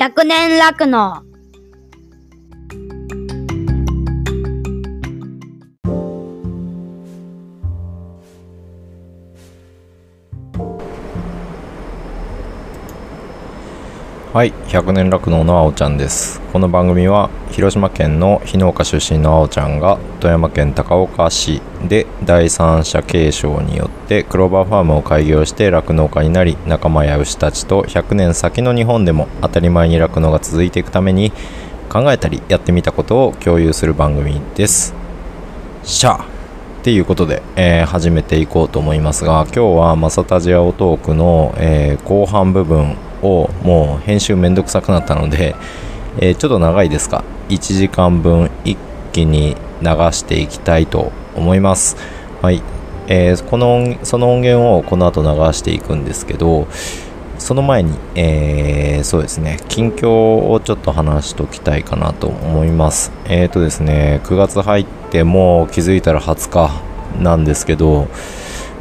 [0.00, 1.24] 100年楽の
[14.40, 16.40] はい100年酪農のあおちゃんです。
[16.50, 31.32] この番組は広島県の日農家出身のあおちゃんが富山県高岡市で第三者継承によってクローバーファームを開業して酪農家になり仲間や牛たちと100年先の日本でも当たり前に酪農が続いていくために
[31.90, 34.94] 考えたりやってみたことを共有する番組です。
[35.82, 36.22] シャー！
[36.22, 36.26] っ
[36.82, 45.54] ていうことで、えー始めていこうと思いますが今日はマサタジアオトークの、えー後半部分をもう編集めんどくさくなったので、
[46.18, 48.76] えーちょっと長いですが1時間分一
[49.12, 51.96] 気に流していきたいと思います。
[52.42, 52.62] はい、
[53.08, 56.66] えーこのその音源をこの後流していくんですけど
[57.38, 60.10] その前に、えーそうですね、近況
[60.50, 63.12] をちょっと話しておきたいかなと思います。
[63.28, 66.70] えっ、とですね、9月入ってもう気づいたら20日
[67.22, 68.08] なんですけど、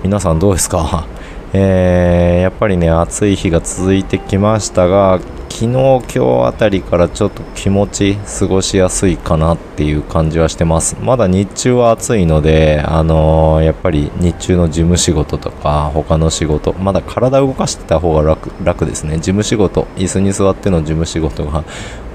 [0.03, 1.05] 皆さんどうですか？
[1.53, 5.19] えーやっぱりね、暑い日が続いてきましたが、
[5.49, 10.97] 昨日、今日あたりからちょっと気持ち過ごしやすいかなっていう感じはしてます。
[11.01, 19.15] まだ日中は暑いので、あのーやっぱり日中の事務仕事とか、他の仕事、まだ体動かしてた方が楽楽ですね。
[19.15, 21.63] 事務仕事、椅子に座っての事務仕事が、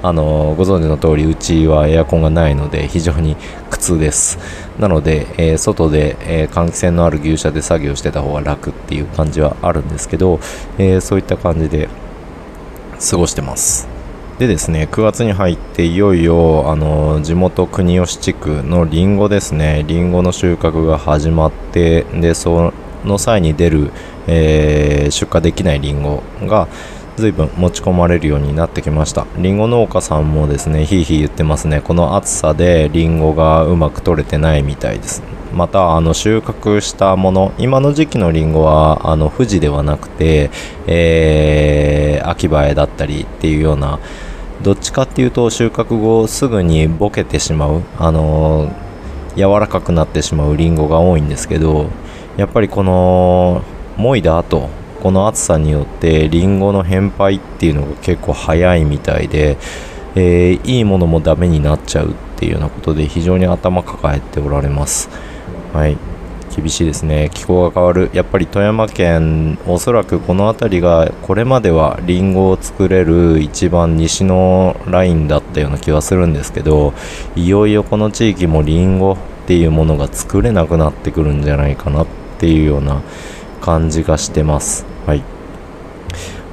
[0.07, 3.37] あのご存知の通り、うちはエアコンがないので、非常に
[3.71, 4.39] 苦痛です。
[4.79, 10.41] なので、えー外で、えー換気扇のある牛舎で作業してた方が楽っていう感じはあるんですけど、
[10.77, 11.89] えーそういった感じで
[13.11, 13.89] 過ごしてます。
[14.39, 22.75] でですね、9月に入っていよいよあの地元国吉地区のリンゴですね、リンゴの収穫が始まって、でそ
[23.07, 23.91] の際に出る、
[24.27, 26.69] えー出荷できないリンゴが
[27.17, 29.27] 随分持ち込まれるようになってきました。
[29.39, 35.23] リンゴ農家さんもですね、ひいひい言ってますね、この暑さでリンゴがうまく取れてないみたいです。
[35.53, 40.51] またあの収穫したもの今の時期のリンゴはあの富士ではなくて、
[40.87, 43.99] えー秋葉えだったりっていうような
[44.63, 48.85] どっちかっていうと収穫後すぐにボケてしまうあのー
[49.37, 51.91] 柔らかくなってしまうリンゴが多いんですけど
[52.37, 53.63] やっぱりこの
[53.97, 54.69] もいだ後
[55.05, 59.59] この暑さによってリンゴの返配っていうのが結構早いみたいで、
[60.15, 65.11] えーいいものもダメになっちゃうっていうようなことで非常に頭抱えておられます。
[65.75, 65.99] はい。
[66.57, 67.29] 厳しいですね。
[67.35, 68.09] 気候が変わる。
[68.15, 76.95] やっぱり富山県おそらくこの辺りがこれまではリンゴを作れる一番西のラインだったような気はするんですけど
[77.37, 79.17] いよいよこの地域もリンゴっ
[79.47, 82.07] ていうものが作れなくなってくるんじゃないかなっ
[82.39, 83.03] ていうような
[83.61, 84.94] 感じがしてます。
[85.07, 85.23] はい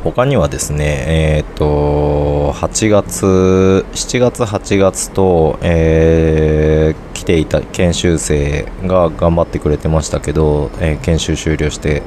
[0.03, 12.01] 他にはですね、えっ、と、8月、7月、8月と、えー来ていた研修生が頑張ってくれてましたけど、えー研修終了して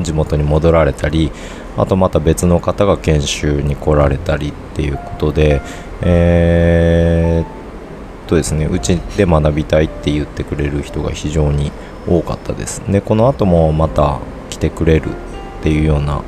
[0.00, 1.32] 地元に戻られたり、
[1.76, 5.62] あとまた別の方が研修に来られたりっていうことで、
[6.02, 11.72] えーとですね、うちで学びたいって言ってくれる人が非常に
[12.08, 12.82] 多かったです。
[12.88, 15.10] で、この後もまた来てくれる
[15.62, 16.22] っていうような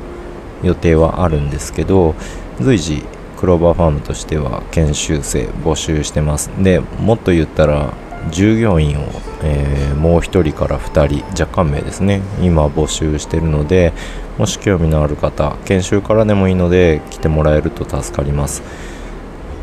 [0.63, 2.15] 予定はあるんですけど
[2.61, 3.03] 随時
[3.37, 6.49] クローバーファームとしては研修生募集してます。
[6.63, 7.93] でもっと言ったら
[8.31, 9.03] 従業員を、
[9.43, 13.93] えーもう1人から2人若干名ですね今募集してるので
[14.37, 18.63] もし興味のある方研修からでもいいので来てもらえると助かります。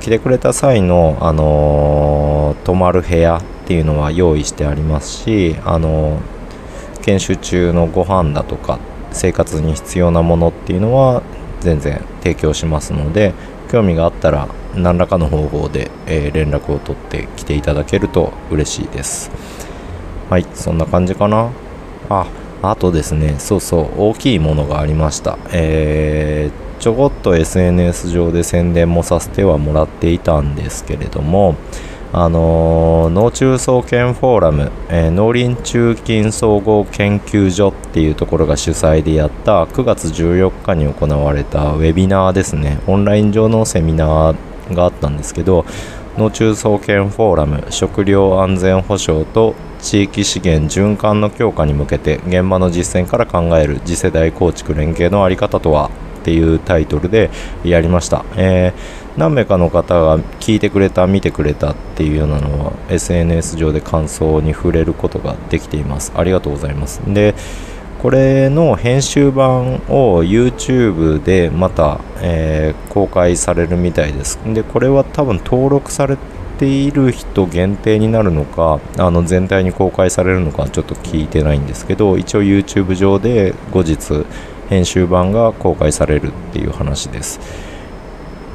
[0.00, 6.20] 来てくれた際の、あのー泊まる部屋っていうのは用意してありますし、あのー
[7.02, 8.78] 研修中のご飯だとか
[9.12, 11.22] 生活に必要なものっていうのは
[11.60, 13.32] 全然提供しますので
[13.70, 19.30] 興味があったら何らかの方法で、え連絡を取って来ていただけると嬉しいです。
[20.30, 21.50] はいそんな感じかな。
[22.08, 22.26] あ
[22.62, 25.38] あとですねそうそう大きいものがありました。
[25.52, 31.54] えーちょこっと SNS 上で宣伝もさせてはもらっていたんですけれども
[32.14, 42.80] あのー農中総研フォーラム、えー農林中金総合研究所っていうところが主催でやった9月14日に行われたウェビナーですね。
[42.86, 45.64] オンライン上のセミナーがあったんですけど
[46.18, 55.90] 農中総研フォーラム食料安全保障と地域資源循環の強化に向けて現場の実践から考える次世代構築連携の在り方とは？
[56.22, 57.30] っていうタイトルで
[57.64, 66.12] やりました、えー何名かの方が聞いてくれた見てくれたっていうようなのは SNS 上で感想に触れることができています。
[66.16, 67.00] ありがとうございます。
[67.06, 67.34] で
[68.00, 74.38] これの編集版を YouTube でまた、えー、公開されるみたいです。
[74.46, 76.16] でこれは多分登録され
[76.58, 84.24] ている人限定になるのかあの全体に公開されるのかちょっと聞いてないんですけど一応 YouTube 上で後日
[84.68, 87.40] 編集版が公開されるっていう話です。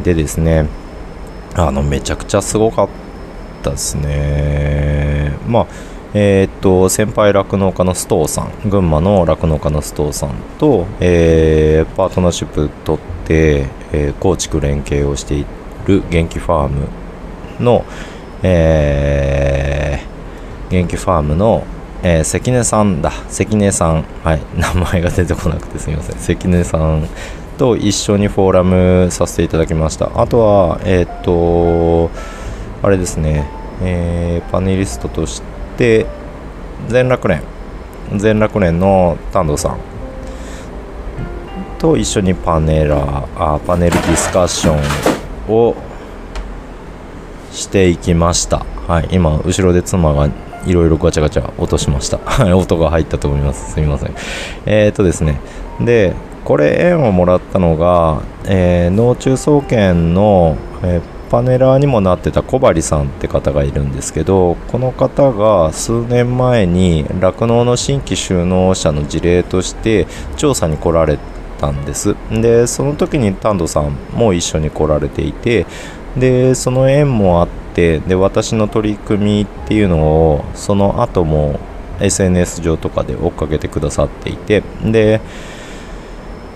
[0.03, 0.67] でですね
[1.55, 2.89] あのめちゃくちゃすごかっ
[3.63, 5.33] たですね。
[5.47, 5.67] まあ
[6.13, 15.45] えー、っと先輩酪農家の須藤さん群馬の酪農家の須藤さんと、えー、パートナーシップ取って、えー、構築連携をしてい
[15.85, 16.87] る元気ファーム
[17.59, 17.85] の、
[18.41, 21.65] えー、元気ファームの、
[22.03, 23.11] えー、関根さんだ。
[23.29, 24.05] 関根さん。
[24.23, 24.41] はい。
[24.55, 26.17] 名前が出てこなくてすみません。
[26.17, 27.07] 関根さん
[27.57, 30.11] と一緒にフォーラムさせていただきました。
[30.15, 32.11] あとはえー、っと
[32.83, 33.49] あれですね、
[33.81, 35.41] えー、パネリストとし
[35.77, 36.05] て
[36.87, 37.41] 全楽連。
[38.15, 39.77] 全楽連の丹藤さん。
[41.79, 45.75] と一緒にパネラあパネルディスカッションを
[47.51, 48.65] していきました。
[48.87, 49.09] はい。
[49.11, 50.29] 今後ろで妻が
[50.67, 52.19] いろいろガチャガチャ落としました。
[52.55, 53.73] 音が入ったと思います。
[53.73, 54.13] すみません。
[54.65, 55.39] えっ、とですね。
[55.79, 71.19] でこれ円をもらったのが、えー、脳中総研の、えーパネラーにもなってた小針さんって方がいるんですけどこの方が数年前に酪農の新規就農者の事例として調査に来られ
[71.59, 72.15] たんです。
[72.31, 75.65] でその時に丹野さんも一緒に来られていて
[76.15, 81.59] でその縁もあってで私の取り組みっていうのをその後も
[81.99, 85.21] SNS 上とかで追っかけてくださっていてで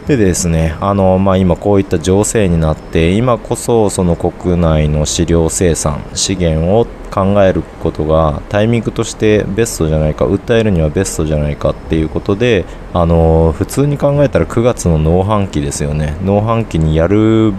[0.07, 16.17] でですねあの、まあ、今こういった情勢になって今こそその国内の飼料生産資源を考えることがタイミングとしてベストじゃないか訴えるにはベストじゃないかっていうことであの普通に考えたら9月の農繁期ですよね。
[16.23, 17.53] 農繁期にやる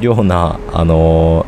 [0.00, 1.44] ようなあの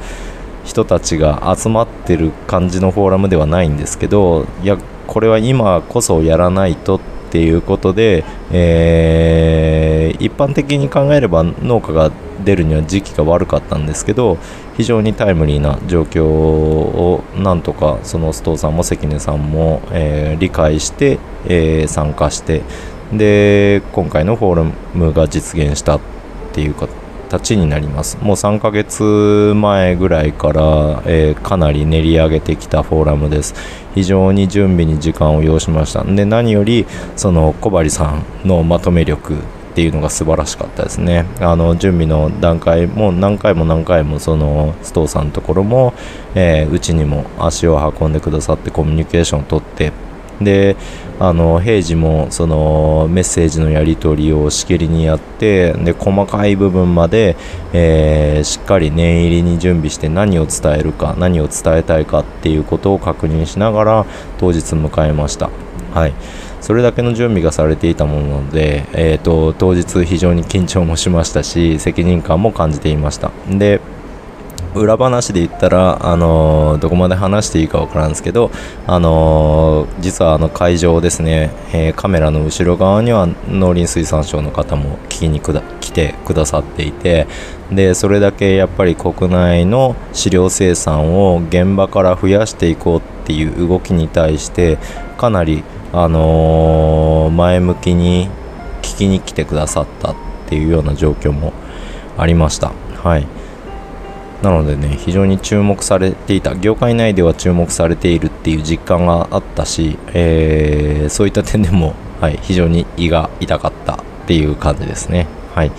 [0.64, 7.00] 人たちが集まってる感じのフォーラムではないんですけどいやこれは今こそやらないとっ
[7.30, 12.10] ていうことで、えー、一般的に考えれば農家が
[12.44, 14.38] 出るには時期が悪かったんですけど
[14.76, 22.62] 非常にタイムリーな状況をなんとかその須藤さんも関根さんも、えー、理解して、えー、参加して
[23.12, 26.00] で今回のフォーラムが実現したっ
[26.52, 26.88] ていうか
[27.32, 28.18] 形になります。
[28.20, 33.54] もう3ヶ月前ぐらいから、えー、かなり練り上げてきたフォーラムです。
[33.94, 36.04] 非常に準備に時間を要しました。
[36.04, 36.86] で何より
[37.16, 41.24] その小針さんのまとめ力っていうのが素晴らしかったですね。
[41.40, 45.94] あの準備の段階も何回も何回もその須藤さんのところも
[46.34, 49.92] うち、にも足を運んでくださってコミュニケーションをとって
[50.40, 50.76] で
[51.24, 57.36] あの平時もそのメッセージのやり取りをしきりにやってで細かい部分まで、
[57.72, 64.06] えー、しっかり念入りに準備して何を伝えるか何を伝えたいかっていうことを確認しながら
[64.38, 65.48] 当日迎えました。
[65.94, 66.14] はい
[66.60, 73.80] それだけの準備がされていたもので、えーと当日非常に緊張もしましたし責任感も感じていましたで
[74.74, 78.50] 裏話で言ったら、あのー、どこまで話していいか分からんですけど、
[78.86, 87.26] あのー、実はあの会場ですね、えー、カメラの後ろ側には農林水産省の方も聞きに来てくださっていて
[87.70, 94.78] でそれだけやっぱり国内の飼料生産を現場から増やしていこうっていう動きに対して
[95.18, 98.28] かなり、あの前向きに
[98.80, 100.16] 聞きに来てくださったっ
[100.48, 101.52] ていうような状況も
[102.18, 102.72] ありました。
[103.02, 103.41] はい
[104.42, 115.28] なのでね非常に注目されていた業界内では注目されているっていう実感があったし、えー、そういった点でも、はい、非常に胃が痛かったっていう感じですね。
[115.54, 115.72] はい。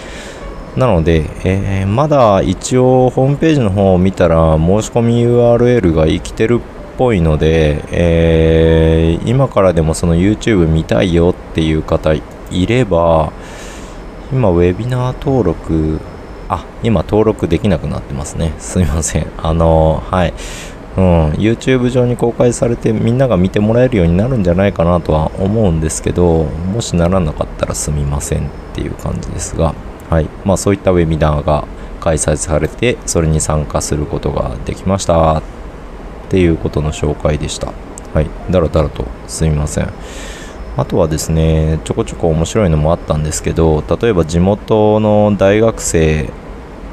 [0.77, 12.21] なので、えー、まだ一応ホームページの方を見たら申し込み URL が生きてるっぽいので、えー、今からでもその YouTube 見たいよっていう方い
[12.65, 13.31] れば
[14.31, 15.99] 今ウェビナー登録
[16.53, 18.53] あ、今登録できなくなってますね。
[18.59, 19.27] すみません。
[19.37, 20.33] あのはい。
[20.95, 29.73] うん、YouTube 上に公開されてみんなが見てもらえるようになるんじゃないかなとは思うんですけど、もしならなかったらすみませんっていう感じですが、
[30.09, 30.27] はい。
[30.45, 31.67] まあそういったウェビナーが
[31.99, 35.43] 開催されて、それに参加することができましたっ
[36.29, 37.73] ていうことの紹介でした。
[38.13, 38.27] はい。
[38.51, 39.91] だらだらとすみません。
[40.75, 46.31] あとはですねちょこちょこ面白いのもあったんですけど例えば地元の大学生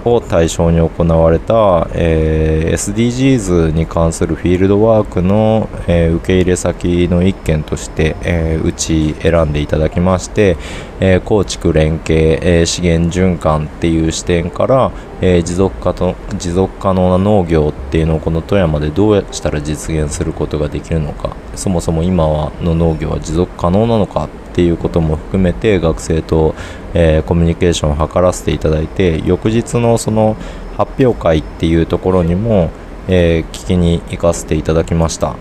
[0.05, 10.57] を対象に行われた、えー SDGs に関するフィールドワークの、えー受け入れ先の一件として、えーうち選んでいただきまして、
[11.01, 14.93] え構築連携、え資源循環っていう視点から、
[15.23, 24.29] え持続可と持続可能な農業っていうのをこの富山でどうしたら実現することができるのかそもそも今はの農業は持続可能なのか
[24.61, 26.55] っていうことも含めて学生と、
[26.93, 30.37] えーコミュニケーションを図らせていただいて翌日のその
[30.77, 32.69] 発表会っていうところにも、
[33.09, 35.35] えー聞きに行かせていただきました。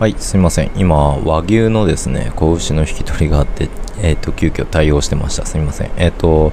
[0.00, 0.72] はいすいません。
[0.74, 3.68] 今和牛のですね子牛の引き取りがあって
[4.02, 5.46] えっ、と急遽対応してました。
[5.46, 5.90] すいません。
[5.96, 6.50] えっ、と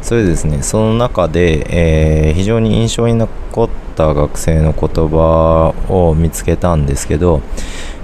[0.00, 7.40] それでですねその中で、えー非常に印象に残った学生の言葉を見つけたんですけど、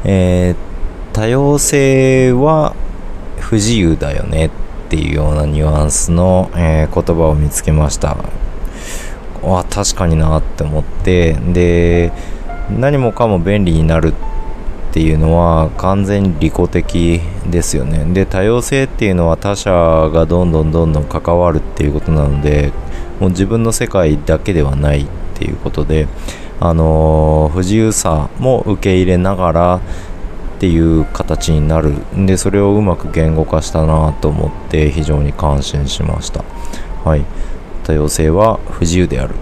[0.05, 0.75] えー
[1.15, 2.75] 多様性は
[3.45, 4.51] 不自由だよねっ
[4.89, 8.17] ていうようなニュアンスの、えー言葉を見つけました。
[9.43, 12.13] わ確かになって思ってで
[12.71, 17.21] 何もかも便利になるっていうのは完全に利己的
[17.51, 18.05] ですよね。
[18.15, 22.73] で多様性っていうのは他者がどんどんどんどん関わるっていうことなので
[23.21, 26.07] もう自分の世界だけではないっていうことで
[26.61, 29.81] あのー不自由さも受け入れながら
[30.65, 31.91] っていう形になる。
[32.17, 36.43] んでそれをうまく言語化したなと思って非常に感心しました。
[37.05, 37.25] はい。
[37.85, 39.35] 多様性は不自由である。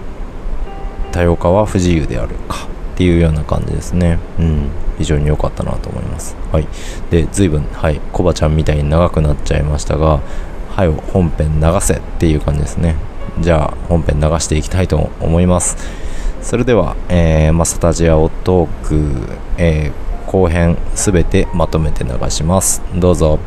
[1.13, 2.67] 多様化は不自由であるか。
[2.95, 4.19] っていうような感じですね。
[4.37, 4.67] うん。
[4.97, 6.35] 非常に良かったなと思います。
[6.51, 6.67] はい。
[7.09, 8.01] で随分はい。
[8.11, 10.19] コバちゃんみたいに長くなっちゃいましたが
[10.75, 12.97] はい本編流せっていう感じですね。
[13.39, 15.77] じゃあ本編流していきたいと思います。
[16.41, 22.81] それでは、えーマサタジアオトーク、えー後編すべてまとめて流します。
[22.99, 23.39] どうぞ。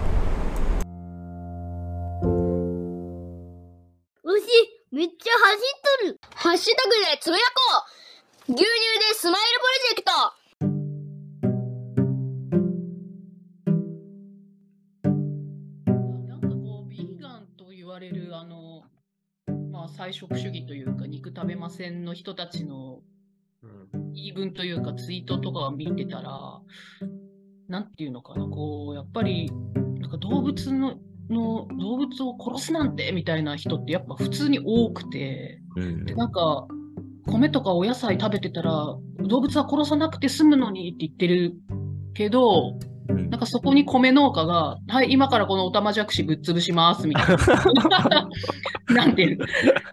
[4.23, 4.47] 牛、
[4.93, 6.21] めっちゃ走っとる。
[6.33, 7.83] ハッシュタグでつぶやこ
[8.51, 8.53] う。
[8.53, 8.69] 牛乳
[9.01, 10.13] でスマイルプロジェクト。
[16.29, 18.85] なんかこう、ビーガンと言われる、あの、
[19.73, 23.01] まあ、菜食主義というか、肉食べませんの人たちの
[24.17, 26.61] 言い分というか、ツイートとかを見てたら、
[27.69, 29.51] なんていうのかな、こう、やっぱり、
[30.01, 30.97] なんか動物の、
[31.29, 36.05] の動物を殺すなんてみたいな人ってやっぱ普通に多くて、うん。
[36.05, 36.69] でなんか
[37.27, 41.55] 米とかお野菜食べてたら動物は殺さなくて済むのにって言ってる
[42.15, 42.79] けど
[43.09, 43.31] うん。
[43.31, 47.37] なんかそこに米農家が、はい、今からこのオタマジャクシぶっ潰しますみたい
[47.89, 48.29] な。
[48.95, 49.39] なんていう。
[49.39, 49.47] の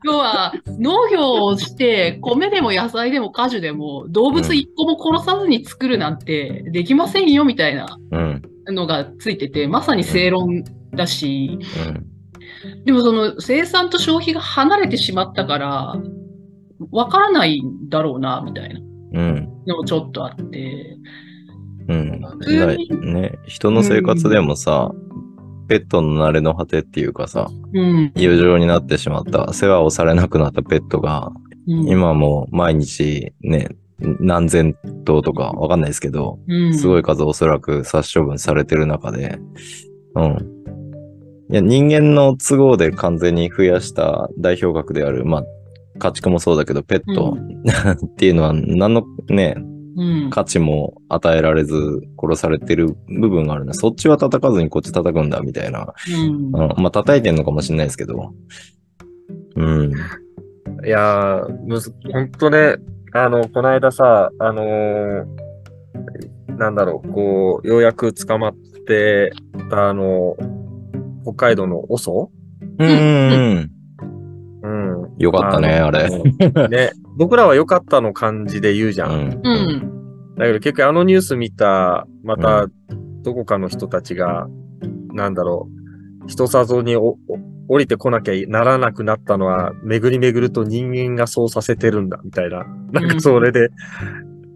[0.05, 8.41] 要は農業をして米でも野菜でも果樹でも動物一個も殺さずに作るなんてできませんよみたいなうん。
[8.67, 12.83] のがついてて、まさに正論だし、うん。
[12.85, 15.95] でもその生産と消費が離れてしまったから、
[16.91, 18.79] わからないんだろうな、みたいな
[19.13, 19.49] うん。
[19.67, 20.97] のもちょっとあって。
[21.87, 22.21] うん
[23.13, 24.91] ね人の生活でもさ、
[25.67, 28.11] ペットの慣れの果てっていうかさうん。
[28.15, 31.31] 友情になってしまった世話をされなくなったペットが
[31.65, 33.69] うん、今もう毎日ね
[34.19, 34.75] 何千
[35.05, 39.39] 頭とかわかんないですけどうん、すごい数おそらく殺処分されてる中で、
[40.15, 40.53] うん。
[41.49, 45.43] いや、人間の都合で完全に増やした代表格である、まあ、
[45.99, 47.37] 家畜もそうだけど、ペット
[48.05, 49.72] っていうのは何のね、うん。
[50.29, 53.73] 価値も与えられず殺されてる部分があるな。
[53.73, 55.93] そっちは叩かずにこっち叩くんだ、みたいな。
[56.09, 58.33] うんうん、まあ、叩いてんのかもしれないですけど。
[59.55, 59.91] うん。
[60.85, 62.77] いやー、むず、ほんとね、
[63.13, 65.25] あの、この間さ、あのー
[66.57, 69.31] なんだろう、こう、ようやく捕まって
[69.69, 70.35] た、あの、
[71.23, 72.31] 北海道のオソ？
[72.77, 72.89] うん。
[72.89, 73.71] うん
[74.61, 74.67] う
[75.07, 75.15] ん。
[75.17, 76.09] よかったね、あれ。
[76.09, 79.07] のね、僕らは良かったの感じで言うじゃ。
[79.07, 79.41] うんん。
[79.43, 80.35] うん。
[80.37, 82.67] だけど結局あのニュース見た、また、
[83.21, 84.47] どこかの人たちが、
[85.13, 85.69] なんだろ
[86.23, 87.39] う、人里におお
[87.69, 92.65] 降りてこなきゃならなくなったのは、巡り巡ると人間がそうさせてるんだ、みたいな。
[92.91, 93.69] なんかそれで、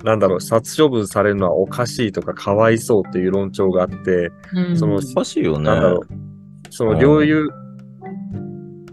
[0.03, 4.77] なんだろう、殺処分されるのはおかしいとか、かわいそうっていう論調があって、うん。
[4.77, 5.65] そのおかしいよね。
[5.65, 6.07] なんだろう、
[6.69, 7.49] その領有、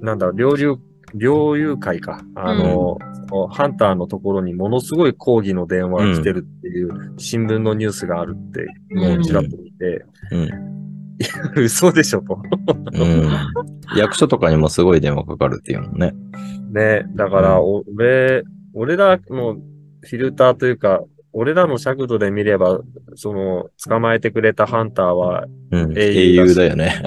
[0.01, 0.79] なんだろう、領有、
[1.15, 2.21] 領有会か。
[2.37, 10.75] あの、そのハンターのところにものすごい抗議の電話が来てるっていう新聞のニュースがあるって、もうちらっと見て、うん。
[11.57, 12.39] 嘘でしょと。
[12.93, 13.29] うん。
[13.97, 16.13] 役所とかにもすごい電話かかるっていうもんね。
[16.73, 21.03] ね、だから、俺、俺らのフィルターというか、
[21.37, 22.81] 俺らの尺度で見れば、
[23.17, 25.99] その、捕まえてくれたハンターは、うん。
[25.99, 27.03] 英英雄だよね。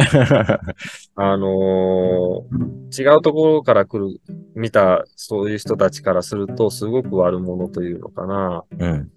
[1.16, 4.20] あのー違うところから来る、
[4.54, 8.64] 見た、そういう人たちからすると、すごく悪者というのかな。
[8.78, 9.10] うん。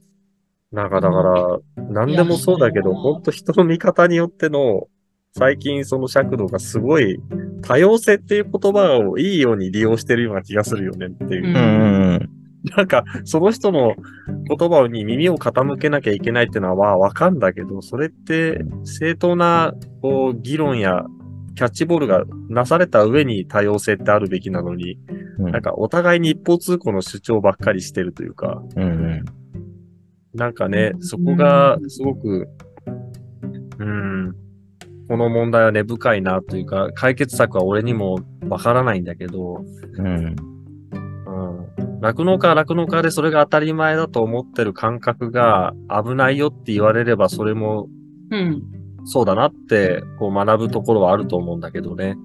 [0.70, 1.58] なんかだから、
[1.90, 4.86] 何でもそうだけど、ほんと人の見方によっての、
[5.36, 7.20] 最近その尺度がすごい、
[7.62, 11.48] 多様性っていう言葉をいいように利用してるような気がするよねっていう。
[11.48, 11.58] うんう
[12.14, 12.30] ん。
[12.76, 13.94] なんか、その人の
[14.48, 21.06] 言葉に耳を傾けなきゃいけないっていうのはわかんだけど、それって正当な、こう、議論や
[21.54, 24.98] キャッチボールがなされた上に多様性ってあるべきなのに、
[25.38, 29.24] うんなんかお互いに一方通行の主張ばっかりしてるというか、うん。
[30.34, 32.46] なんかね、そこがすごく、
[33.78, 34.36] うん、
[35.08, 39.64] この問題は根深いなというか、解決策は俺にもわからないんだけど、
[39.96, 40.36] うん。
[42.00, 42.06] うん。
[42.06, 47.88] 酪農家は酪農家でそれが当たり前だと思ってる感覚が危ないよって言われればそれも
[48.30, 48.62] うん。
[49.04, 52.16] そうだなってこう学ぶところはあると思うんだけどね。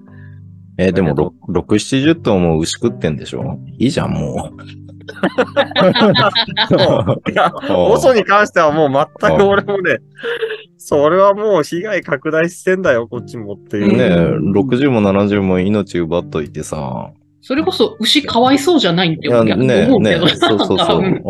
[0.78, 1.64] えーでも、だけど6、
[2.12, 3.58] 70頭も牛食ってんでしょ？
[3.78, 4.50] いいじゃん、も
[7.30, 9.98] いや、 オソに関してはもう全く俺もね、
[10.76, 13.80] それはもう被害拡大してんだよ、こっちもってう。
[13.84, 13.96] いう。
[13.96, 14.08] ねえ、
[14.60, 17.10] 60も70も命奪っといてさ。
[17.46, 19.62] それこそ牛かわいそうじゃないって思うけど。
[19.62, 20.98] ねえ、そうそうそう。
[20.98, 21.20] ううんん。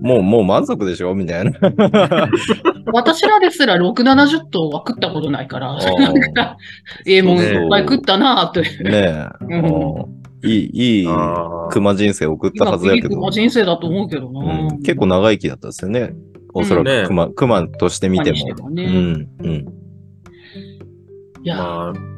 [0.00, 1.14] もう、もう満足でしょ？
[1.14, 1.52] みたいな。
[2.94, 6.56] 私らですら6、70頭は食ったことないから、ん なんか
[7.06, 8.84] ええもんいっぱい食ったなぁという。
[8.90, 9.28] ね
[10.42, 10.48] え。
[10.48, 11.08] いい、いい
[11.68, 13.08] 熊人生送った今、はずだけど。
[13.20, 16.14] クリ人生だと思うけどな、うん結構長生きだったですよね。
[16.54, 18.38] おそらうんねく熊、熊として見ても。
[18.38, 19.54] 熊にしてもねうん、うん。
[21.44, 22.11] いや、まあ、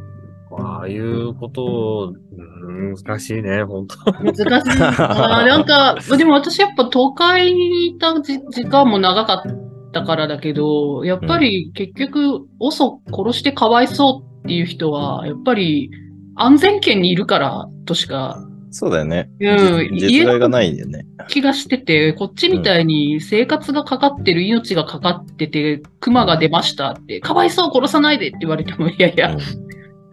[0.60, 4.42] ああいうことを、うん難しいね、本当難しい。
[4.46, 15.90] あ ーなんか、でも私やっぱ東海にいたじ時間も長かったからだけど、やっぱり結局、オソ殺してかわいそうっていう人は、やっぱり
[16.36, 18.44] 安全圏にいるからとしか
[18.74, 19.30] そうだよね。
[19.38, 21.06] うんじ実害がないんだよね。
[21.28, 29.38] 気がしてて、こっちみたいに生活がかかってる、命がかかってて、熊が出ましたって、かわいそう殺さないでって言われても、いやいや、うん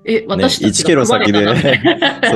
[0.05, 1.53] え、私たち1キロ先でそう、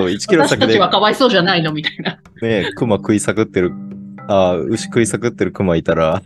[0.08, 1.74] 1キロ私先でたちはかわいそうじゃないの？
[1.74, 2.20] みたいな。
[2.42, 3.72] ね、熊食いさくってる、
[4.28, 6.22] ああ、牛食いさくってる熊いたら、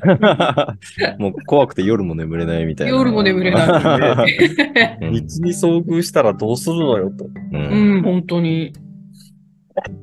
[1.17, 2.97] もう怖くて夜も眠れないみたいな。
[2.97, 3.67] 夜も眠れない。
[3.67, 5.21] うん道に
[5.53, 7.25] 遭遇したらどうするのよと。
[7.25, 7.29] う。
[7.53, 8.73] うんん、本当に。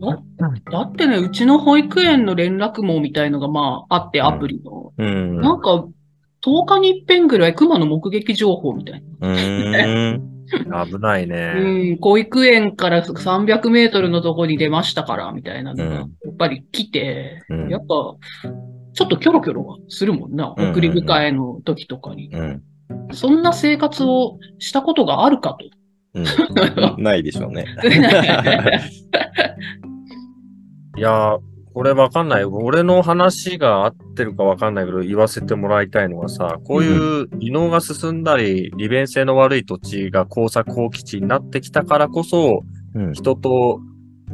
[0.01, 0.23] だ
[0.71, 4.93] だってね、うちの保育園の連絡網みたいのがまああって、アプリの。
[4.97, 5.41] うん。
[5.41, 5.87] なんか、
[6.43, 9.29] 10日に一遍ぐらい熊の目撃情報みたいな。
[10.87, 11.55] 危ないね。
[11.57, 22.31] うん、保育園から300メートルのとこに出ましたから、みたいなのが、うんやっぱり来て、うんやっぱ、ちょっとキョロキョロはするもんな、送り迎えの時とかに。
[22.33, 22.63] うん。
[23.13, 25.67] そんな生活をしたことがあるかと。
[26.15, 26.25] うん。
[27.03, 27.67] ないでしょうね。
[30.97, 31.39] いやー、
[31.77, 32.45] これわかんない。
[32.45, 42.63] 俺の話が合ってるかわかんないけど、言わせてもらいたいのはさ、こういう離農が進んだり、利便性の悪い土地が耕作放棄地になってきたからこそ、
[42.95, 43.13] うん。
[43.13, 43.83] 人と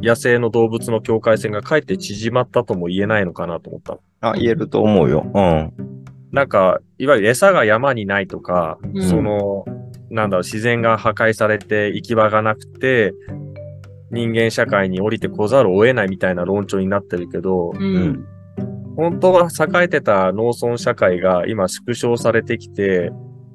[0.01, 3.97] 野生の動物の境界線がかえって縮まったとも言えないのかなと思った。
[4.21, 5.29] あ、言えると思うよ。
[5.35, 5.73] うん。
[6.31, 9.65] なんか、いわゆる餌が山にないとか、うんその、
[10.09, 13.13] なんだろう、自然が破壊されて行き場がなくて、
[14.13, 18.25] 人間社会に降りてこざるを得ないみたいな論調になってるけど、うん。
[18.95, 23.11] 本当は栄えてた農村社会が今縮小されてきて、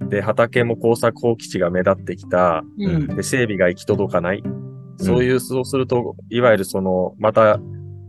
[0.09, 3.07] で、畑も耕作放棄地が目立ってきた、うん。
[3.17, 4.43] で、整備が行き届かない。
[4.97, 7.61] そういう、そうすると、いわゆるその、また、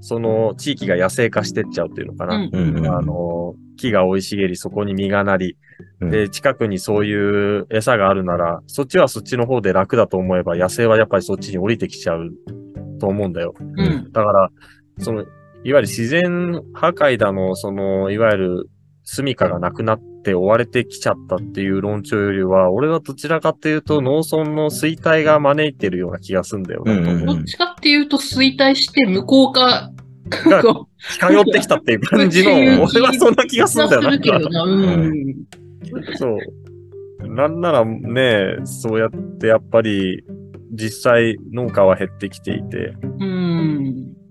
[0.02, 2.50] その地域が野生化してっちゃうっていうのかな。
[2.52, 2.88] うん。
[2.88, 5.58] あの、木が生い茂り、そこに実がなり、
[6.02, 12.32] うんで、近くにそういう餌があるなら、そっちはそっちの方で楽だと思えば、野生はやっぱりそっちに降りてきちゃう
[13.00, 13.54] と思うんだよ。
[13.60, 14.12] うん。
[14.12, 14.50] だから、
[15.00, 15.28] その、いわ
[15.64, 18.70] ゆる自然破壊だの、その、いわゆる
[19.04, 27.14] 住処がなくなって追われてきちゃったっていう論調よりは、俺はどちらかっていうと農村の衰退が招いてるような気がするんだよなと思う。
[27.14, 29.92] うんどっちかっていうと衰退して向こうか、
[30.30, 30.62] が
[31.14, 32.52] 近寄ってきたっていう感じの、
[32.84, 34.50] 俺はそんな気がするんだよな。
[34.50, 34.64] な。
[34.64, 35.36] うん。
[36.16, 36.38] そう。
[37.28, 40.24] なんならね、そうやってやっぱり
[40.72, 43.89] 実際農家は減ってきていて、うん。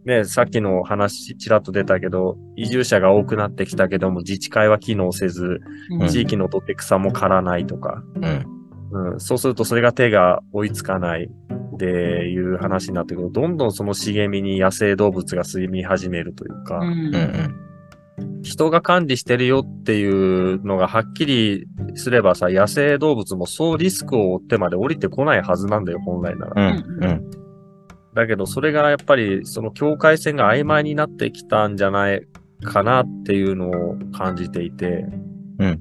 [0.08, 8.46] ね、さっきの話ちらっと出たけど、移住者が多くなってきたけども自治会は機能せず、うん地域の土手草も刈らないとか、うん。
[8.90, 11.28] うん、そうするとそれが手が追いつかない
[11.74, 18.42] っていう話になってくると、どんどんその茂みに野生動物が住み始めるというか、うんうん。
[18.42, 21.66] 人が管理してるよっていうのがはっきり
[21.96, 26.70] すればさ、野生動物もそうリスクを負ってまで降りてこないはずなんだよ、本来なら。
[26.70, 27.04] うん。
[27.04, 27.47] うん。
[28.18, 32.26] だけど、それがやっぱり、その境界線が曖昧になってきたんじゃない
[32.64, 35.06] かなっていうのを感じていて。
[35.60, 35.80] うん。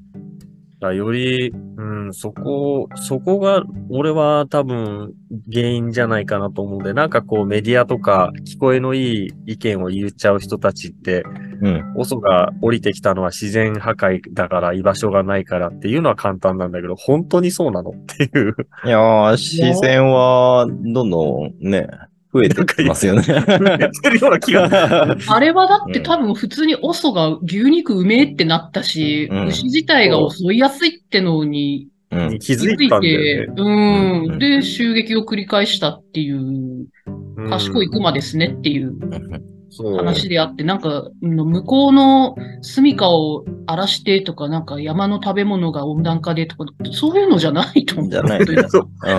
[0.80, 5.14] だより、うん、そこ、そこが、俺は多分
[5.52, 11.24] 原因じゃないかなと思うんで、なんかこうメディアとか聞こえのいい意見を言っちゃう人たちって、
[11.64, 11.94] うん。
[11.96, 18.56] オソが降りてきたのは自然破壊だから居場所がないからっていうのは簡単なんだけど、本当にそうなのっていう。
[18.86, 21.88] いやー、自然は、どんどんね、
[22.34, 23.24] 増えてきますよね。
[23.24, 25.18] てるような気が。
[25.28, 32.40] あれはだってうん多分普通にオソが牛肉うめえってなったし、うん牛自体が襲いやすいってのにうん。
[32.40, 33.54] 気づいたんだよね。
[33.58, 34.40] ううんん。
[34.40, 36.42] で、襲撃を繰り返したっていう、う
[37.44, 38.94] ん賢い熊ですねっていう。
[39.84, 48.12] 話であって、なんか、うん向こうの住処を荒らしてとか、なんか山の食べ物が温暖化でとか、そういうのじゃないと思う。
[48.12, 48.46] じゃない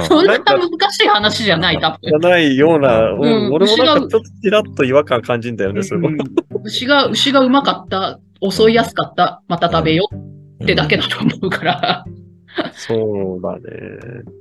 [0.07, 2.21] そんな難しい話じゃない、多じゃ分。
[2.31, 6.09] ないような、うんうん俺もなんかちょっとちらっと違和感感じんだよね、それも。
[6.09, 6.19] うん
[6.65, 12.05] 牛が、牛がうまかった、襲いやすかった、また食べようってだけだと思うから。
[12.75, 13.63] そうだね。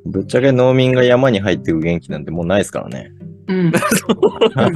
[0.05, 3.11] ぶっちゃけ農民が山に入っていく元気なんてもうないですからね。
[3.47, 3.71] うん。
[3.71, 3.79] な
[4.63, 4.73] ん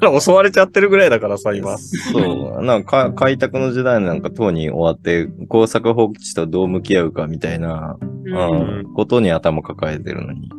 [0.00, 1.76] なら襲われちゃってるぐらいだからさ、今。
[1.78, 2.62] そう。
[2.64, 10.50] なんかか開拓の時代なんかとうに終わって工作放棄地とどう向き合うかみたいな、うんうんことに頭抱えてるのに。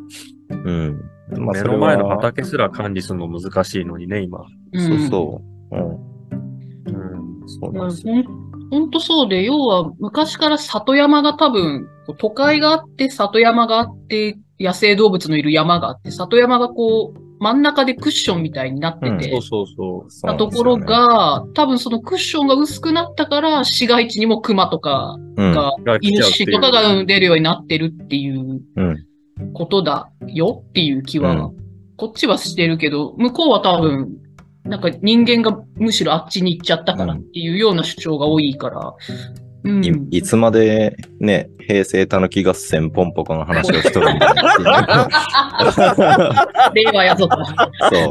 [0.50, 1.02] うん。
[1.38, 4.40] まあ目それはの前の畑すら管理するの難しいのにね、今。
[4.74, 5.76] そうそう。
[5.76, 5.84] うん。
[5.84, 7.48] うん。
[7.48, 8.14] そうなんですよ。
[8.16, 8.24] ほん
[8.72, 11.88] ほんとそうで、要は昔から里山が多分、
[12.18, 20.12] 都会があって、里山があって、野生動物のいる山があって、里山がこう、真ん中でクッションみたいになってて、そうそうそう。
[20.12, 25.54] そうところ、が、多分そのクッションが薄くなったから、市街地にも熊とかうん。
[25.54, 29.06] が、イシシとかが出るようになってるっていううん。
[29.54, 31.64] ことだよっていう気は、うん
[31.96, 34.18] こっちはしてるけど、向こうは多分、
[34.64, 38.94] なんか人間がむしろあっちに行っちゃったからっていうような主張が多いから、
[39.64, 39.84] うん。
[39.84, 44.36] いいつまでね、平成たぬき合戦ポンポコの話をしとるんだいう。
[46.74, 47.44] 令和やぞと。
[47.46, 47.52] そ
[48.06, 48.10] う。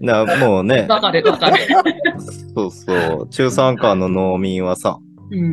[0.00, 1.56] なもうね、わかるわかる。
[2.54, 3.28] そうそう。
[3.28, 5.06] 中山間の農民はさ、うん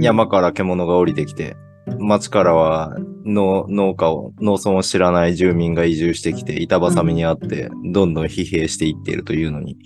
[0.03, 1.55] 山から獣が降りてきて、
[1.99, 2.95] 町からは
[3.25, 9.77] 農農家を、農村を知らない住民が移住してきて、板挟みにあって、どんどん疲弊していっているというのに。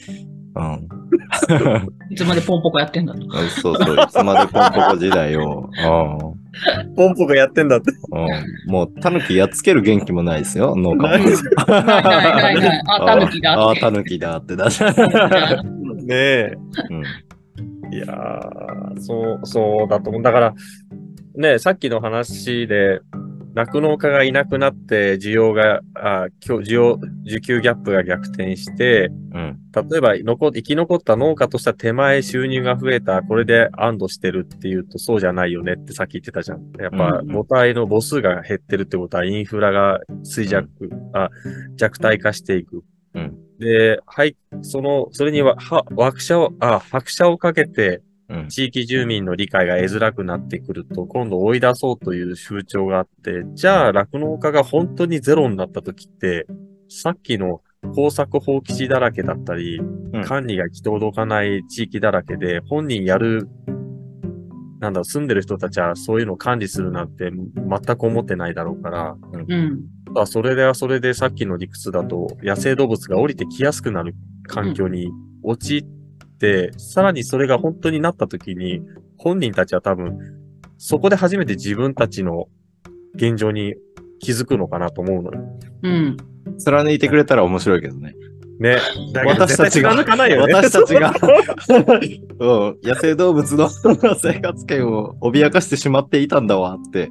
[0.56, 0.88] うん。
[2.10, 3.22] いつまでポンポコやってんだと。
[3.62, 3.96] そうそう。
[3.96, 5.70] いつまでポンポコ時代を。
[6.96, 7.92] ポンポコやってんだって。
[8.68, 11.04] もう、タヌキやっつける元気もないですよ、農家も。
[11.04, 12.84] ないですないないないない。
[12.88, 13.76] あ、タヌキだあ。
[13.76, 14.84] タヌキだってだし。
[16.06, 16.54] ねえ。
[16.90, 16.94] う
[17.92, 17.94] ん。
[17.94, 20.22] いやー、そう、そうだと思う。
[20.22, 20.54] だから、
[21.36, 23.02] ね、さっきの話で、
[23.58, 29.58] 酪農家がいなくなって、需要が、あ需要、需給ギャップが逆転して、うん。
[29.90, 36.72] 例えば残、生き残った農家としては手前収入が増えた、これで安堵してるっていうと、そうじゃないよねってさっき言ってたじゃん。
[36.80, 40.70] やっぱ、うん母体の母数が減ってるってことは、インフラが衰弱、
[41.14, 41.30] あ、
[41.76, 42.84] 弱体化していく。
[43.16, 48.07] うんで、はい、その、それには、は、拍車を、あ、拍車をかけて、うん。
[48.50, 56.46] 地域住民の理解が得づらくなってくると、今度追い出そうという風潮があって、じゃあ酪農家が本当にゼロになった時って、
[56.90, 57.62] さっきの
[57.96, 60.24] 工作放棄地だらけだったり、うん。
[60.24, 63.48] 管理が行き届かない地域だらけで、本人やる、
[64.80, 69.80] なんだろう、住んでる人たちはそういうのを管理するなんて全く思ってないだろうから、うん。
[70.16, 74.16] あそれではそれでさっきの理屈だと、野生動物が降りてきやすくなる
[74.48, 75.10] 環境に
[75.44, 75.97] 陥って、
[76.78, 78.82] さらにそれが本当になった時に、
[79.18, 80.18] 本人たちは多分、
[80.78, 82.48] そこで初めて自分たちの
[83.16, 83.76] 現状に
[84.20, 85.60] 気づくのかなと思うのよ。
[85.84, 86.18] うん。
[86.60, 88.16] 貫いてくれたら面白いけどね。
[88.60, 88.78] ね。
[89.26, 90.54] 私たちが、絶対貫かないよね。
[90.54, 91.14] 私たちが、
[92.40, 93.70] うん野生動物の
[94.20, 97.10] 生活圏を脅かしてしまっていたんだわって。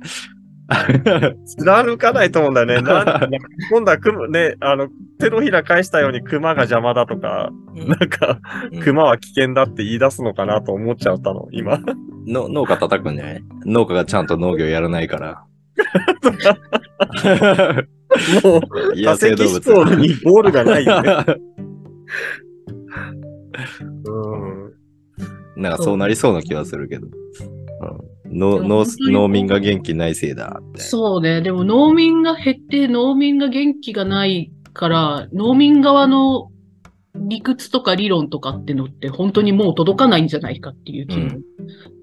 [1.58, 2.82] 貫かないと思うんだよね。
[2.82, 3.30] なん
[3.70, 8.40] 今度は熊、ね、あの、手のひら返したように熊が邪魔だとか、なんか、
[8.82, 11.78] 熊は危険だって言い出すのかなと思っちゃったの、今。
[12.26, 13.44] の農家叩くんじゃない？
[13.64, 15.44] 農家がちゃんと農業やらないから。
[18.42, 18.60] もう、
[18.96, 19.96] 野生動物。
[19.96, 21.24] にボールがないよね。
[24.04, 24.36] う
[25.58, 25.62] ん。
[25.62, 27.06] なんかそうなりそうな気はするけど。
[27.06, 27.12] うん、
[28.30, 30.80] 農農農民が元気ないせいだって。
[30.80, 31.40] そうね。
[31.42, 36.50] でも農民が減って、農民が元気がないから、農民側の
[37.14, 41.30] 理屈とか理論とかってのって本当にもう届かないんじゃないかっていう気も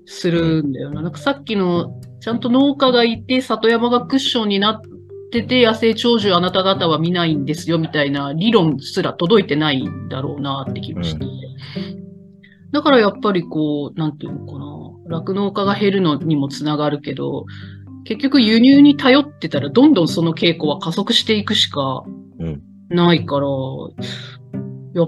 [0.05, 1.01] するんだよな。
[1.01, 4.81] なんかさっきの、ちゃんと農家がいて、里山がクッションになっ
[5.31, 11.25] てて、野生長寿あなた方は見ないんですよみたいな理論すら届いてないんだろうなって気もして。
[12.71, 14.65] だからやっぱりこう、なんていうのかな、
[15.07, 17.45] 酪農家が減るのにもつながるけど、
[18.05, 22.03] 結局輸入に頼ってたらどんどんその傾向は加速していくしか
[22.39, 23.47] うんないから、
[24.93, 25.07] や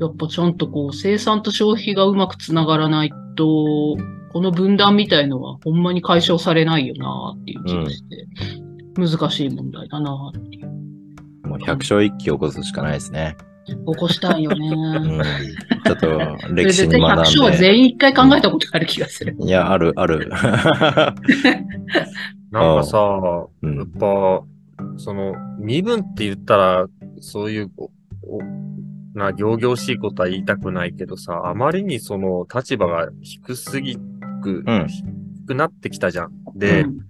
[0.00, 3.96] やっぱちゃんとこう生産と消費がうまくつながらないと、
[4.32, 8.26] この分断みたいのはほんまに解消されないよなっていう気がして、
[8.96, 11.48] 難しい問題だなっていう。
[11.48, 13.36] もう百姓一揆起こすしかないですね。
[13.66, 14.68] 起こしたいよね。
[14.68, 15.22] うん。
[15.84, 16.08] ちょっと
[16.52, 17.30] 歴史に学んで。
[17.30, 19.36] 姓は全員一回考えたことある気がする。
[19.40, 20.28] いや、ある、ある。
[22.52, 24.42] なんかさ、うんやっぱ、
[24.96, 26.86] その、身分って言ったら、
[27.20, 27.90] そういう、お、
[28.36, 28.40] お
[29.14, 33.96] な、行々しいことは言いたくないけどさ、あまりにその立場が低すぎ
[34.42, 36.32] く、うん低くなってきたじゃん。
[36.54, 37.06] で、うん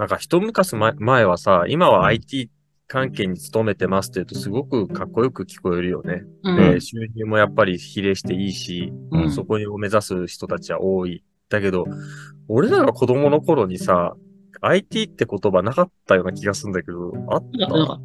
[0.00, 2.48] なんか一昔前前はさ、今は IT
[2.92, 6.24] 関係に勤めてますって言うとすごくかっこよく聞こえるよね。
[6.42, 11.22] うんで、収入もやっぱり比例していいし、うんそこを目指す人たちは多い。
[11.48, 11.86] だけど、
[12.48, 14.14] 俺らが子供の頃にさ、
[14.60, 17.58] IT って言葉なかったような気がするんだけど、あった？
[17.58, 18.00] なかっ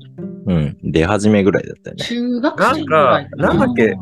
[0.45, 0.77] たうん。
[0.83, 2.05] 出始めぐらいだったよね。
[2.05, 3.95] 中学生ぐらいなんかなんだっけ？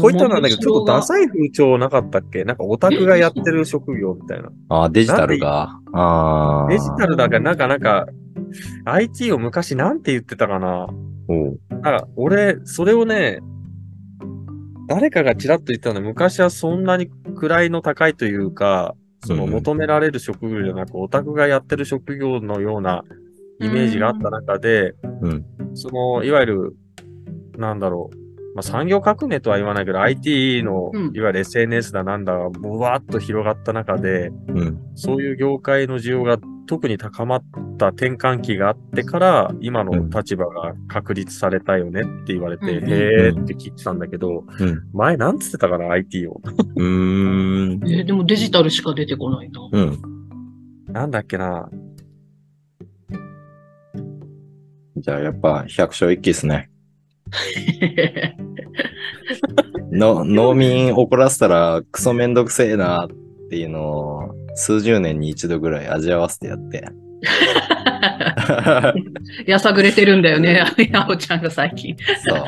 [0.00, 1.02] こういったなんだけど、ちょっとダい。
[1.04, 2.42] サい風潮なかったっけ？
[2.42, 4.50] なんかオタクがやってる職業みたいな。
[4.68, 5.78] ああ、デジタルが。
[5.92, 6.68] ああ。
[6.68, 8.06] デジタルだから、なんかなんか、
[8.84, 10.88] IT を昔なんて言ってたかな。
[11.28, 11.60] おう。
[11.70, 13.40] なんか、俺、それをね、
[14.88, 16.00] 誰かがちらっと言ったの。
[16.00, 23.04] 昔はそんなに位の高いというか、そのうん求められる職業じゃなく、オタクがやってる職業のような
[23.60, 25.44] イメージがあった中で、うん。
[25.74, 26.76] その、いわゆる、
[27.56, 28.19] なんだろう、
[28.54, 34.78] まあ、産業革命とは言わないけど、IT のうん、いわゆる SNS だなんだが、ぶわーっと広がった中で、うん。
[34.96, 37.44] そういう業界の需要が特に高まっ
[37.78, 44.82] た転換期があってから、今の立場が確立されたよねって言われて、うんへーって聞いてたんだけど、うん。
[44.92, 46.40] 前なんつってたかな、IT を。
[46.76, 47.88] うーん。
[47.88, 49.60] えーでもデジタルしか出てこないな。
[49.70, 49.98] うん。
[50.92, 51.68] なんだっけな。
[54.96, 56.69] じゃあやっぱ百姓一揆っすね。
[59.92, 63.08] の農民怒らせたらクソめんどくせえなっ
[63.48, 66.84] ていうのを数十年に一度ぐらい味わわせてやって。
[69.46, 70.62] やさぐれてるんだよね、
[70.92, 71.96] やおちゃんが最近。
[72.26, 72.44] そう。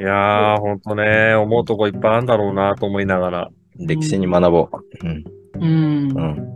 [0.00, 3.48] いやー、ほんとね、思うとこいっぱいあるんだろうなと思いながら。
[3.78, 5.06] うん、歴史に学ぼう。
[5.06, 5.24] うん。
[5.60, 6.12] うん。
[6.16, 6.48] うん。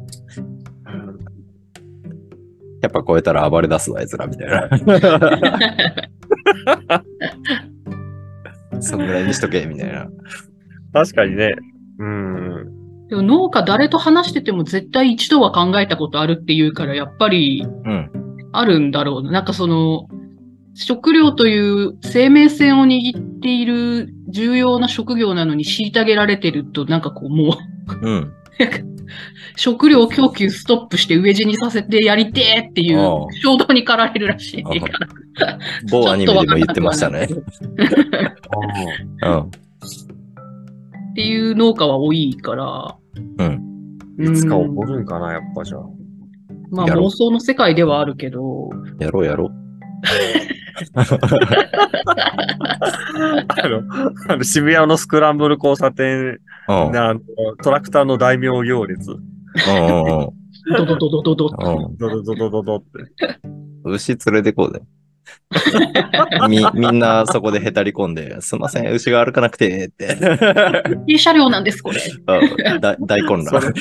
[2.83, 4.69] やっぱ超えたら暴れ出すわ、あいつら、みたいな。
[8.81, 10.09] そんぐらいにしとけ、みたいな。
[10.93, 11.55] 確かにね。
[11.99, 13.07] うん。
[13.09, 18.11] でも農家誰と話してても絶対一度は考えたことあるっていうから、やっぱりうん。
[18.53, 19.31] あるんだろうな。
[19.31, 20.09] なんかその、
[20.75, 27.57] 食料という生命線を握っている重要な職業なのに虐げられてると、なんかこうも
[28.03, 28.33] う、うん。
[29.57, 34.79] 食料供給ストップして飢え死にさせてやりてーっていう衝動に駆られるらしいから。
[35.91, 37.29] 某アニメでも言ってましたね。
[39.23, 39.41] うん。
[39.41, 39.51] っ
[41.15, 42.97] ていう農家は多いから。
[43.39, 43.47] うん。
[43.47, 43.63] うん
[44.21, 45.81] いつか起こるんかな、やっぱじゃあ。
[46.71, 49.51] まあ妄想の世界ではあるけど、やろうやろう。
[50.95, 51.05] あ
[53.69, 53.83] の、
[54.29, 57.21] あの渋谷のスクランブル交差点あの
[57.63, 59.07] トラクターの大名行列。
[59.07, 61.49] ドドドドドド。
[61.51, 62.89] ドドドドドドって。
[63.85, 64.83] 牛連れてこうで。
[66.49, 70.17] み、みんなそこでへたり込んで、すいません、牛が歩かなくて、って。
[71.07, 72.01] いい車両なんです、これ。
[72.71, 73.63] うんだ大混乱。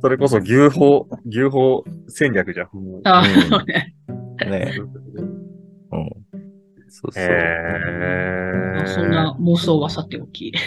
[0.00, 2.68] それこそ牛歩、牛歩戦略じゃん。
[3.04, 3.94] あうんそうね。
[4.46, 4.72] ね
[5.92, 6.27] うん。
[6.88, 7.24] そうそう。
[7.24, 10.48] へーまあそんな妄想はさておき。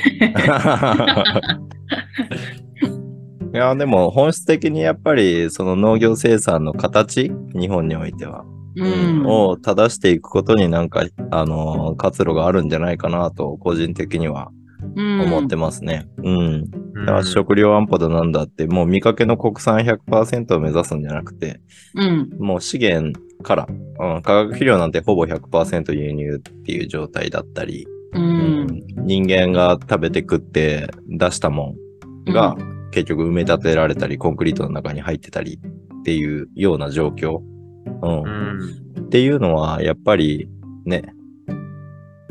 [3.54, 9.26] いや、でも本質的にやっぱりその農業生産の形、日本においては、うん。
[9.26, 14.52] を正していくことになんか、あのー活路があるんじゃないかなと、個人的には
[14.96, 16.08] 思ってますね。
[16.18, 16.72] うん。
[17.06, 21.62] だから食料安保だなんだって、もう見かけの国産100%を目指すんじゃなくて、
[21.96, 22.30] うん。
[22.40, 28.68] もう資源から、うん、化学肥料なんてほぼ100%輸入っていう状態だったり、うん。
[28.98, 31.76] 人間が食べて食って出したも
[32.28, 32.56] んが
[32.92, 35.60] 結局埋め立てられたり、コンクリートの中に入ってたり
[36.00, 37.40] っていうような状況
[38.04, 38.24] うん。
[38.24, 39.06] うん。
[39.06, 40.50] っていうのは、やっぱり
[40.86, 41.14] ね、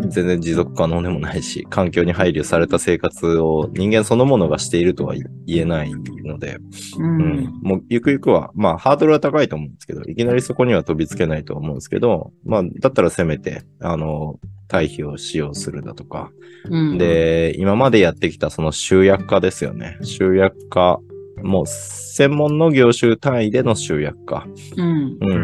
[0.08, 5.92] 全然持続可能でもないし、環境に配慮された生活を人間そのものがしているとは言えない
[6.24, 6.58] ので、
[6.98, 7.60] ううんん。
[7.62, 16.30] もうゆくゆくは、まあハードルは高いと思うんですけど、いきなりそこには飛びつけないと思うんですけど、まあだったらせめて、あの、堆肥を使用するだとか、
[16.64, 19.98] うん、で、今までやってきたその集約化ですよね。
[20.02, 21.00] 集約化、
[21.42, 24.46] もう専門の業種単位での集約化。
[24.76, 25.02] うん。
[25.12, 25.18] う。
[25.20, 25.42] うん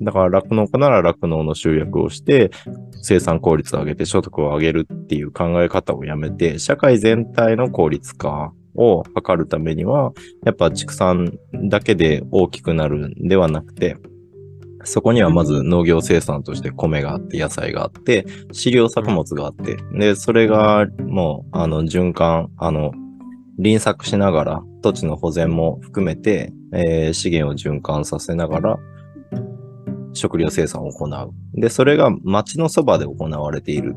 [0.00, 0.04] ん。
[0.04, 2.50] だから酪農家なら酪農の集約をして、
[3.02, 10.12] 生産効率を上げて所得を上げるっていう考え方をやめて、社会全体の効率化を図るためには、
[10.44, 13.96] やっぱ畜産だけで大きくなるんではなくて、
[14.84, 22.92] そこにはまず農業生産として米があって、野菜があって、飼料作物があって、で、それがもう、あの、循環、あの、
[23.58, 28.78] 輪作しながら、土地の保全も含めて、えー資源を循環させながら、
[30.18, 31.60] 食料生産を行う。
[31.60, 33.96] で、それが町のそばで行われている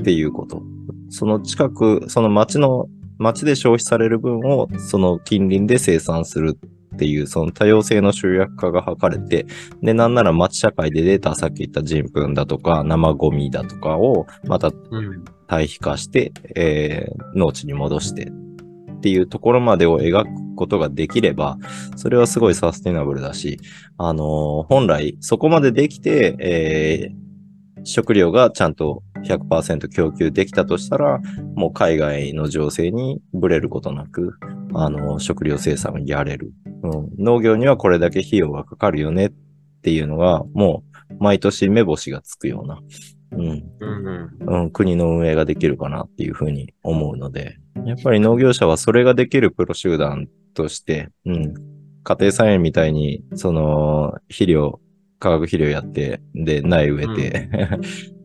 [0.00, 0.62] っていうこと。
[1.10, 2.86] その近く、その町の、
[3.18, 6.56] 町で消費される分を、その近隣で生産する
[6.94, 9.46] っていう、その多様性の集約化が図れて、
[9.82, 15.24] で、なんなら町社会で出た、さっき言った人糞だとか、生ゴミだとかを、またうん。
[15.48, 18.30] 対比化して、えー農地に戻して
[18.98, 21.56] っていうところまでを描くことができれば、
[21.96, 23.58] それはすごいサスティナブルだし、
[23.96, 27.28] あのー本来そこまでできて、えー
[27.84, 31.20] 食料がちゃんと100%供給できたとしたら、
[31.54, 34.34] もう海外の情勢にブレることなく、
[34.74, 37.08] あのー食料生産をやれる、うん。
[37.18, 39.32] 農業にはこれだけ費用がかかるよねっ
[39.82, 42.80] ていうのが、もう毎年目星がつくような、
[43.32, 44.30] うん、うん。
[44.48, 44.64] うん。
[44.64, 51.54] うん、国の運営ができるかなっていうふうに思うので、やっぱり農業者はそれができるプロ集団として、うん、
[52.04, 54.80] 家庭菜園みたいに、その、肥料、
[55.18, 57.50] 化学肥料やって、で、苗植えて、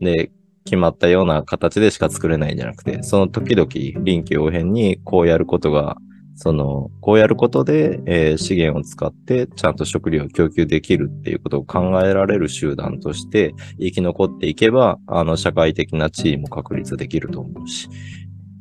[0.00, 0.30] で、
[0.64, 3.68] 決まったような形でしか作れないんじゃなくて、その時々
[4.02, 5.98] 臨機応変にこうやることが、
[6.36, 17.88] その、こうやることで、えー資源を使ってちゃんと食料を供給できるっていうことを考えられる集団として生き残っていけば、あの、社会的な地位も確立できると思うし、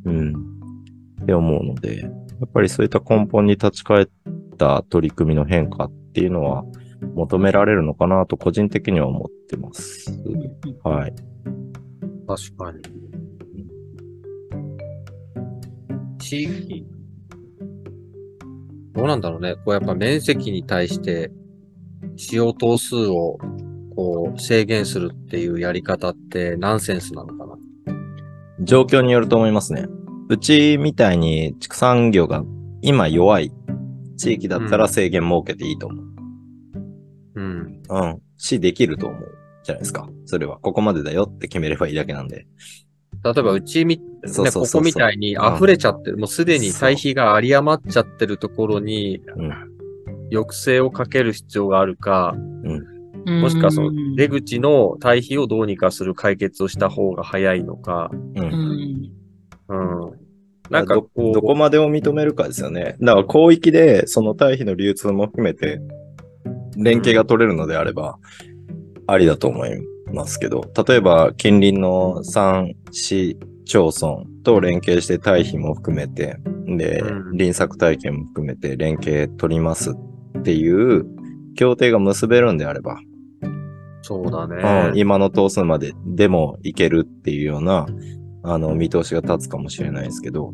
[0.05, 0.52] うん、
[1.23, 2.07] って思うので、や
[2.45, 4.07] っぱりそういった根本に立ち返っ
[4.57, 6.63] た取り組みの変化っていうのは
[7.15, 10.11] 求められるのかなと個人的には思ってます。
[10.83, 11.15] はい。
[12.27, 12.81] 確かに。
[16.19, 16.85] 地域。
[18.93, 19.55] どうなんだろうね。
[19.55, 21.31] こうやっぱ面積に対して
[22.15, 23.37] 使用頭数を
[23.95, 27.55] こう制限するっていうやり方ってナンセンスなのかな。
[28.59, 29.87] 状況によると思いますね。
[30.29, 32.43] うちみたいに畜産業が
[32.81, 33.51] 今弱い
[34.17, 36.05] 地域だったら制限設けていいと思う。
[37.35, 37.81] うん。
[37.89, 38.21] うん。
[38.37, 39.37] し、できると思う。
[39.63, 40.09] じゃないですか。
[40.25, 40.57] それは。
[40.59, 42.45] ここまでだよって決めればいいだけなんで。
[43.23, 49.69] 例えばうちみ、ね、そうそうそうそうここみたいに溢れちゃってる、もうすでに堆肥が有り余っちゃってるところに、うん
[50.31, 59.11] 抑制をかける必要があるか、うんもしくはその出口の堆肥をどうにかする解決をした方が早いのか、うん
[59.69, 59.73] う。
[59.73, 60.01] ん。
[60.07, 60.13] うん。
[60.69, 62.95] なんかどこう、どこまでを認めるかですよね。
[63.01, 65.81] だから広域でその堆肥の流通も含めて
[66.77, 68.17] 連携が取れるのであれば、
[69.07, 69.71] ありだと思い
[70.13, 81.05] ますけど、例えば近隣の産市町村と連携して堆肥も含めて、で、うん輪作体験も含めて連携取りますっていう
[81.55, 82.99] 協定が結べるんであれば、
[84.01, 84.91] そうだうんね。
[84.95, 87.87] 今の頭数まででもいけるっていうような、
[88.43, 90.53] あの、見通しが立つかもしれないですけど、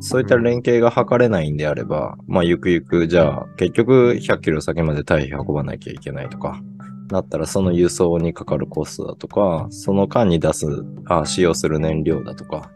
[0.00, 6.62] そういった連携が図れないんであれば、まあ、ゆくゆく、じゃあ、結局100キロ先まで堆肥運ばなきゃいけないとか、
[7.10, 10.66] なったらその輸送にかかるコストだとか、その間に出す、
[11.06, 12.70] あ使用する燃料だとか、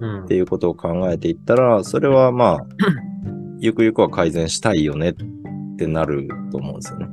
[0.00, 2.66] うんっていうことを考えていったら、それはまあ、
[3.58, 5.14] ゆくゆくは改善したいよねっ
[5.76, 7.08] てなると思うんですよね。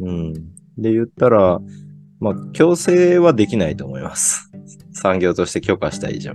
[0.00, 0.32] うん。
[0.76, 1.60] で言ったら、
[2.20, 4.47] まあ、強制はできないと思います。
[4.98, 6.32] 産業として許可した以上。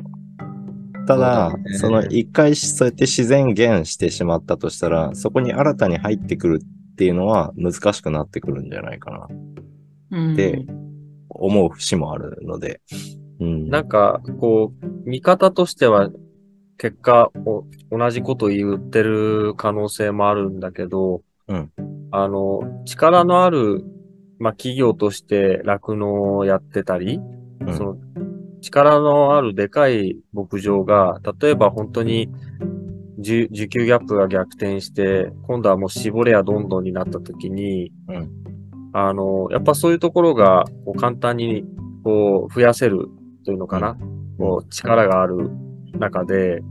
[1.05, 9.27] ただ、そねその一回そうやって自然減してしまったとしたら、そこに新たに入ってくるっていうのは難しくなってくるんじゃないかな
[10.11, 10.65] うんで
[11.29, 12.81] 思う節もあるので。
[13.39, 13.69] うん。
[13.69, 16.09] なんか、こう、見方としては、
[16.77, 21.71] 結果お、同じこと言ってる可能性もあるんだけど、うん
[22.11, 23.83] あの、力のある、
[24.37, 27.19] まあ、企業として酪農をやってたり、
[27.59, 27.97] うんその、
[28.63, 32.29] 力のあるでかい牧場が、例えば本当に
[33.19, 38.29] 需需給ギャップが逆転して、今度はもう絞れやどんどんになった時に、うん。
[38.93, 41.65] あの、やっぱそういうところがこう簡単に
[42.03, 43.09] こう増やせる
[43.45, 43.97] というのかな、
[44.37, 45.49] こう力がある
[45.99, 46.63] 中で、う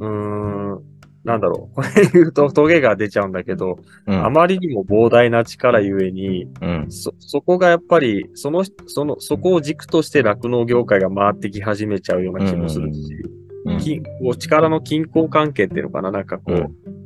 [0.00, 0.61] ーん、
[1.24, 1.74] なんだろう。
[1.76, 4.24] これ言うとトゲが出ちゃうんだけど、うん。
[4.24, 6.86] あまりにも膨大な力ゆえに、うん。
[6.88, 13.00] そ、そこがやっぱり、その、その、そこを軸として酪農業界が回ってき始めちゃうような気もするし、
[13.66, 13.78] うん。
[13.78, 17.02] きこう力の均衡関係っていうのかななんかこう、うん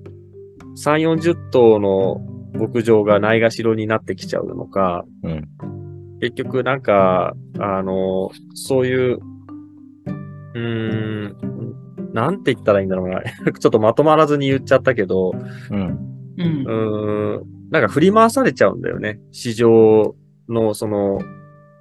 [0.76, 2.20] 3、40頭の
[2.52, 5.48] 牧場がないがしろになってきちゃうのか、うん。
[6.20, 9.18] 結局なんか、あの、そういう、
[10.54, 11.36] うーん、
[12.16, 13.20] なんて言ったらいいんだろうな。
[13.52, 15.32] ちょっとまとまらずに言っちゃったけど、
[15.70, 15.78] うん。
[15.78, 17.38] うんう。
[17.38, 19.20] ーん、なんか振り回されちゃうんだよね。
[19.32, 20.14] 市場
[20.48, 21.18] の、その、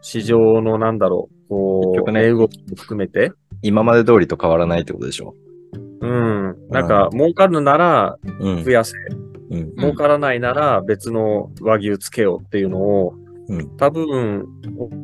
[0.02, 3.32] 市場のなんだろう、こう、結局ね値動きも含めて、
[3.62, 5.34] 今まで通りと変わらないってことでしょ？
[6.02, 8.72] うん、なんか儲かるならうん増。
[8.72, 8.94] やせ、
[9.52, 9.76] うん。
[9.78, 13.14] 儲からないなら別の和牛つけようっていうのを、
[13.48, 14.46] うん多分、
[14.78, 14.96] 俺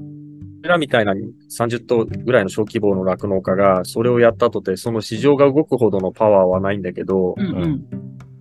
[0.68, 7.86] らみたいな30頭ぐらいの小規模の酪農家がそれをやったとて、その市場が動くほどのパワーはないんだけど、うんうん。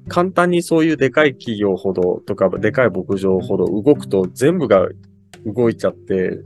[0.08, 4.88] 簡単にそういうでかい企業ほどとか、でかい牧場ほど動くと全部が
[5.46, 6.40] 動いちゃって、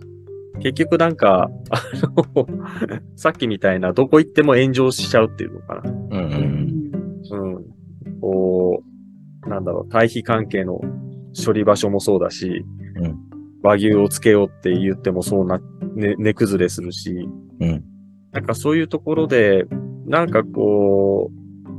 [0.60, 1.82] 結局なんか、あ
[2.36, 2.46] の、
[3.16, 5.90] さっきみたいなどこ行っても炎上しちゃうっていうのかな。
[5.90, 5.96] うん。
[6.00, 6.10] う。
[6.10, 7.64] うんんうん。
[8.20, 8.82] こ
[9.44, 10.80] う、なんだろう、対比関係の
[11.44, 12.64] 処理場所もそうだし、
[12.96, 13.33] うん
[13.64, 15.58] 和牛をつけようって言ってもそうな、
[15.96, 17.28] ね、値崩れするし、
[17.60, 17.82] うん。
[18.30, 19.64] なんかそういうところで、
[20.06, 21.30] なんかこ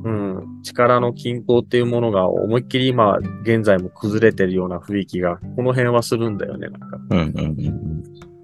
[0.03, 6.97] う、うん、力の均衡っていうものが思いっきり今、現在も崩れてるような雰囲気が、この辺はするんだよね、なんか。
[7.11, 7.19] うん。
[7.19, 7.55] うん。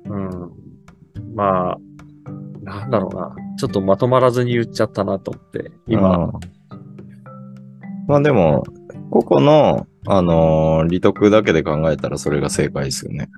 [0.06, 1.36] うん。
[1.36, 1.78] まあ、
[2.62, 3.36] なんだろうな。
[3.58, 6.32] ちょっとまとまらずに言っちゃったなと思って、今、あー。
[8.08, 8.64] まあでも、
[9.10, 13.30] 個々の、あのー利得だけで考えたらそれが正解ですよね。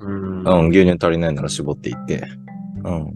[0.00, 2.24] うん、うん、牛乳足りないなら絞っていって。
[2.84, 3.14] うん。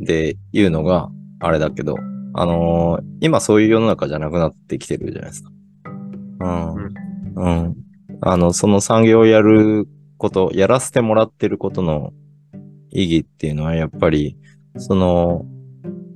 [0.00, 1.10] で、いうのが、
[1.40, 1.96] あれだけど、
[2.34, 5.50] あのー今そういう世の中じゃなくなってきてるじゃないですか。
[6.40, 6.94] うん。
[7.36, 7.76] うん。
[8.20, 12.12] あの、その産業をやること、やらせてもらってることの
[12.90, 14.36] 意義っていうのは、やっぱり、
[14.76, 15.44] その、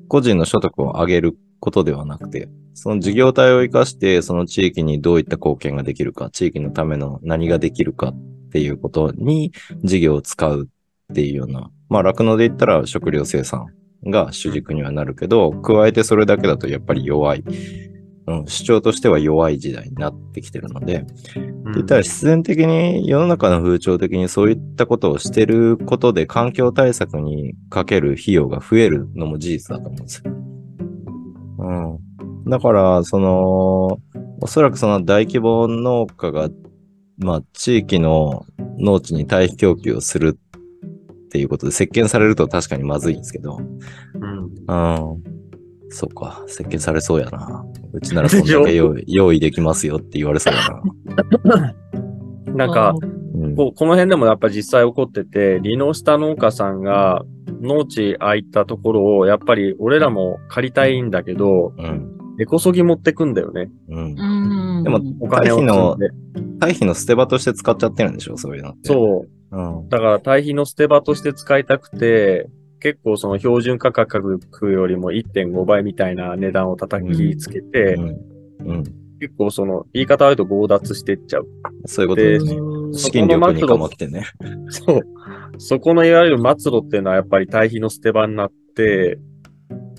[0.09, 8.15] 個人の所得を上げることではなくて、その事業体を生かして、その地域にどういった貢献ができるか、地域のための何ができるかっ
[8.51, 9.53] ていうことに
[9.85, 10.69] 事業を使う
[11.13, 13.67] っていうような、まあ、酪農で言ったら食料生産
[14.05, 17.45] が主軸にはなるけど、加えてそれだけだとやっぱり弱い。
[18.27, 21.07] うん、主張としては弱い時代になってきてるので、
[21.37, 30.52] うん言ったら必然的に世の中の風潮的にそういったことをしてることで環境対策にかける費用が増えるのも事実だと思うんですよ。
[31.63, 31.99] う
[32.45, 32.45] ん。
[32.51, 33.99] だから、その、
[34.41, 36.49] おそらくその大規模農家が、
[37.19, 38.45] まあ地域の
[38.79, 45.23] 農地に対比供給をするっていうことで席巻されると確かにまずいんですけど、うんうん。
[45.91, 47.65] そっか、設計されそうやな。
[47.93, 50.61] うちならこんだけ用意できますよって言われそうや
[51.47, 51.75] な。
[52.55, 52.95] なんか、
[53.35, 53.57] うん。
[53.57, 57.25] こうこの辺でもやっぱ実際起こってて、離農した農家さんが
[57.61, 62.13] 農地空いたところをやっぱり俺らも借りたいんだけど、うん。
[62.39, 63.71] 根こそぎ持ってくんだよね。
[63.89, 64.19] うん。
[64.19, 64.85] うん。
[64.85, 66.11] でもお金を積んで。
[66.61, 68.79] 堆肥の捨て場として使っちゃってるんでしょそういうのって。
[68.85, 69.57] そう。
[69.57, 69.89] うん。
[69.89, 72.49] だから堆肥の捨て場として使いたくて、
[72.81, 74.41] 結構その標準価格
[74.73, 78.09] よりも1.5倍みたいな値段を叩きつけて、うん。
[78.67, 78.85] うん。
[79.23, 81.47] 結構その言い方悪いと強奪してっちゃう。
[81.87, 84.27] そういうことで資金力にかまきてね。
[84.69, 85.01] そう。
[85.59, 89.21] そこのいわゆる末路っていうのはやっぱり堆肥の捨て場になって、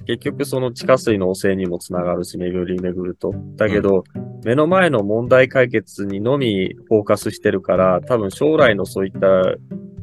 [0.06, 3.34] 結局その地下水の汚染にもつながるし、巡り巡ると。
[3.56, 4.04] だけど、
[4.44, 9.28] 目の前の問題解決にのみフォーカスしてるから、多分将来のそういった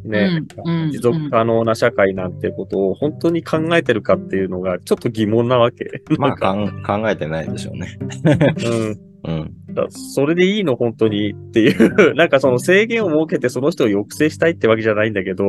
[0.03, 6.03] ね、うんうん持続可能な社会なんてことを本当に考えてるかっていうのがちょっと疑問なわけ。
[6.19, 6.57] まあ
[6.87, 7.99] 考えてないでしょうね。
[8.25, 9.10] うん。
[9.25, 9.55] うん。
[9.75, 15.49] だそれでいいの本当にっていう、なんかその制限を設けてその人を抑制したいってわけじゃないんだけど、う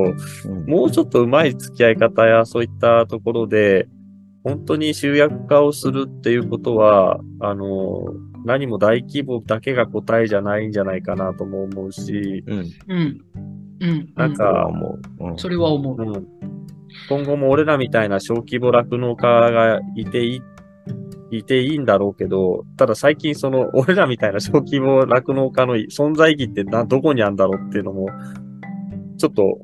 [0.49, 3.88] んもうちょっとうまい付き合い方やそういったところで、
[4.43, 8.05] 本当に集約化をするっていうことは、あの、
[8.43, 12.59] 何も大規模だけが答えじゃないんじゃないかなとも思うし、うん。
[12.88, 13.22] うん。
[13.80, 14.13] うん。
[14.15, 14.69] なんか。
[15.19, 16.01] うんそれは思う。
[16.01, 16.28] うん、
[17.07, 20.41] 今後も俺らみたいな小規模酪農家がいていい、
[21.38, 28.08] いていいんだろうけど、ただ最近その俺らみたいな小規模酪農家の存在意義ってな、どこにあるんだろうっていうのも、
[29.18, 29.60] ちょっと、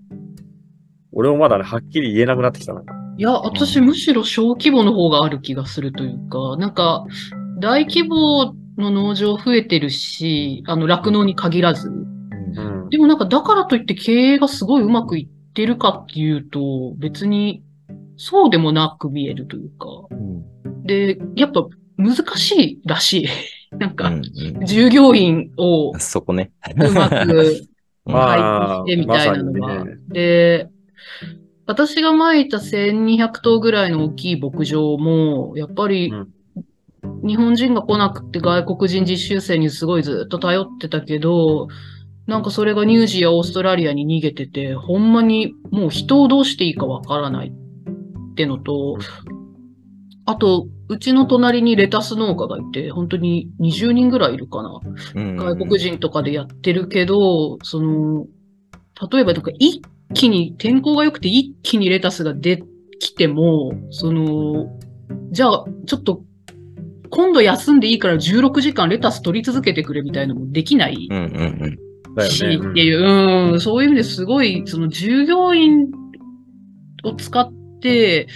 [1.11, 2.81] 俺もまだね、はっきり言えなくなってきたな。
[3.17, 7.05] いや、私むしろ小規模の方がある気がするというか、なんか、
[7.59, 11.89] 大規模の農場増えてるし、あの、酪農に限らず。
[11.89, 11.91] う
[12.85, 12.89] ん。
[12.89, 17.63] でもなんか、だからといって経営がすごいうまくいってるかっていうと、別に
[18.17, 19.87] そうでもなく見えるというか。
[20.11, 20.43] うん
[20.83, 23.27] で、やっぱ難しいらしい。
[23.77, 24.21] なんうか、ん
[24.65, 26.51] 従業員をうんそこね。
[26.75, 27.67] うまく
[28.05, 29.59] ま 配あ置してみたいなのが。
[29.59, 30.69] まねで、
[31.65, 36.27] 私がまいた1200頭ぐらいの大きい牧場も、やっぱりうん
[37.25, 41.67] 日本人が来なくて外国人実習生にすごいずっと頼ってたけど、
[42.25, 47.53] なんかそれがニュージーやオーストラリアに逃げてて、ほんまにもう人をどうしていいかわからない
[48.37, 48.99] ってのと、
[50.25, 54.79] あと、うちの隣にレタス農家がいて、本当に20人ぐらいいるかな。
[55.15, 58.25] 外国人とかでやってるけど、その、
[59.11, 59.81] 例えばなんか一
[60.13, 62.61] 気に、天候が良くて一気にレタスが出
[62.99, 64.67] きても、その、
[65.31, 66.21] じゃあ、ちょっと、
[67.09, 71.77] 今度休んでいいから16時間レタス取り続けてくれみたいなのもできないうんうん
[72.15, 72.29] うん。
[72.29, 72.69] し、だよね。
[72.71, 75.87] っていう、うん、そういう意味ですごい、その従業員
[77.03, 77.49] を使っ
[77.79, 78.27] て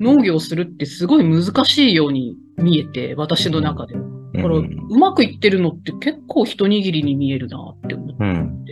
[0.00, 4.02] 農業をするってすごい難しいように見えて、私の中では。
[4.34, 8.64] だから、ううんまくいってるのって結構一握りに見えるなって思っうん。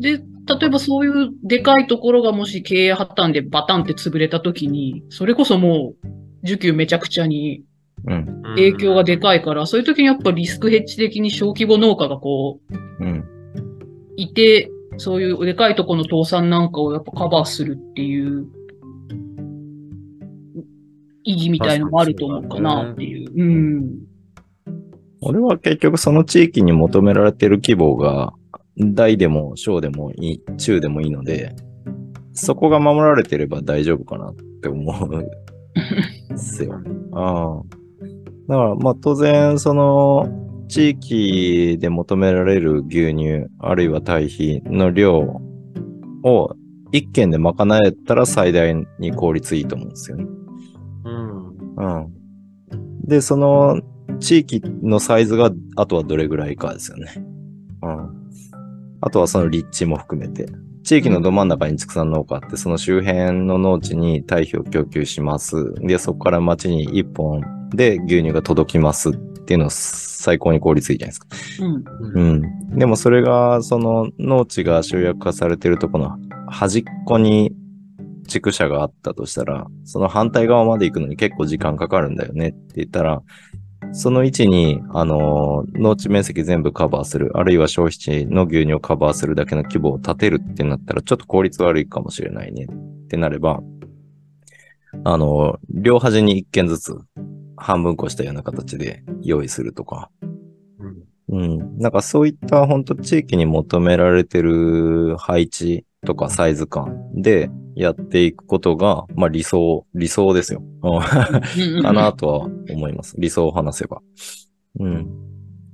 [0.00, 0.16] て。
[0.16, 0.24] で、
[0.58, 7.64] 例えばそういうでかいところがもし経営破綻でバタンって潰れた時に、それこそもう、需給めちゃくちゃに
[8.06, 8.42] うん。
[8.56, 13.24] 影響がでかいから、そういう時にやっぱリスクヘッジ的に小規模農家がこう、うん。
[14.16, 18.46] いて、そういうでかいところの倒産なんかをやっぱカバーするっていう
[21.28, 23.30] 意義みたいのもあると思うかなっていう。
[23.36, 23.98] うん。
[25.20, 28.32] 俺は結局その地域に求められてる規模が
[28.78, 31.54] 大でも小でもいい、中でもいいので、
[32.32, 35.28] そこが守られてれば大丈夫かなって思うん
[36.30, 36.80] ですよ。
[37.12, 37.62] ああ。
[38.48, 40.28] だからまあ当然その
[40.68, 45.42] 地域で求められる牛乳あるいは堆肥の量
[46.22, 46.54] を
[46.92, 47.54] 一軒で賄
[47.84, 50.26] えたら最大に効率いいと思うんですよね。
[51.78, 51.96] うん。
[51.96, 52.12] うん。
[53.06, 53.80] で、その
[54.20, 57.12] 地域のサイズがあとはどれぐらいかですよね。
[57.82, 58.18] うん。
[59.00, 60.48] あとはその立地も含めて。
[60.82, 65.74] 地域のど真ん中に畜産農家って、その周辺の農地に堆肥を供給します。
[65.80, 71.26] で、そこから町に一本で牛乳が届きますっていうのは最高に効率いいじゃないですか。
[71.60, 72.30] うん。
[72.30, 72.78] うん。
[72.78, 76.18] でもそれが、その農地が集約化されてるところの
[76.48, 77.54] 端っこに
[78.28, 83.22] 畜舎があったとしたら、その反対側まで行くのに結構時間かかるんだよねって言ったら、
[83.92, 93.60] その位置に、あの、農地面積全部カバーする、あるいは消費地の牛乳をカバーするだけの規模を立てるってなったら、ちょっと効率悪いかもしれないねってなれば、
[95.04, 96.96] あの、両端に一軒ずつ
[97.56, 100.10] 半分こしたような形で用意するとか、
[101.28, 101.78] うん。
[101.78, 110.62] なんかそういった本当地域に求められてる配置とかサイズ感でやっていくことが、まあ理想、理想ですよ。
[110.82, 112.38] うんかなとは
[112.70, 113.14] 思います。
[113.18, 114.02] 理想を話せば。
[114.80, 115.06] うん。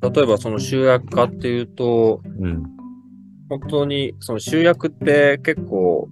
[0.02, 2.62] 例えばその集約化っていうと、うん。
[3.48, 6.08] 本当にその集約って結構、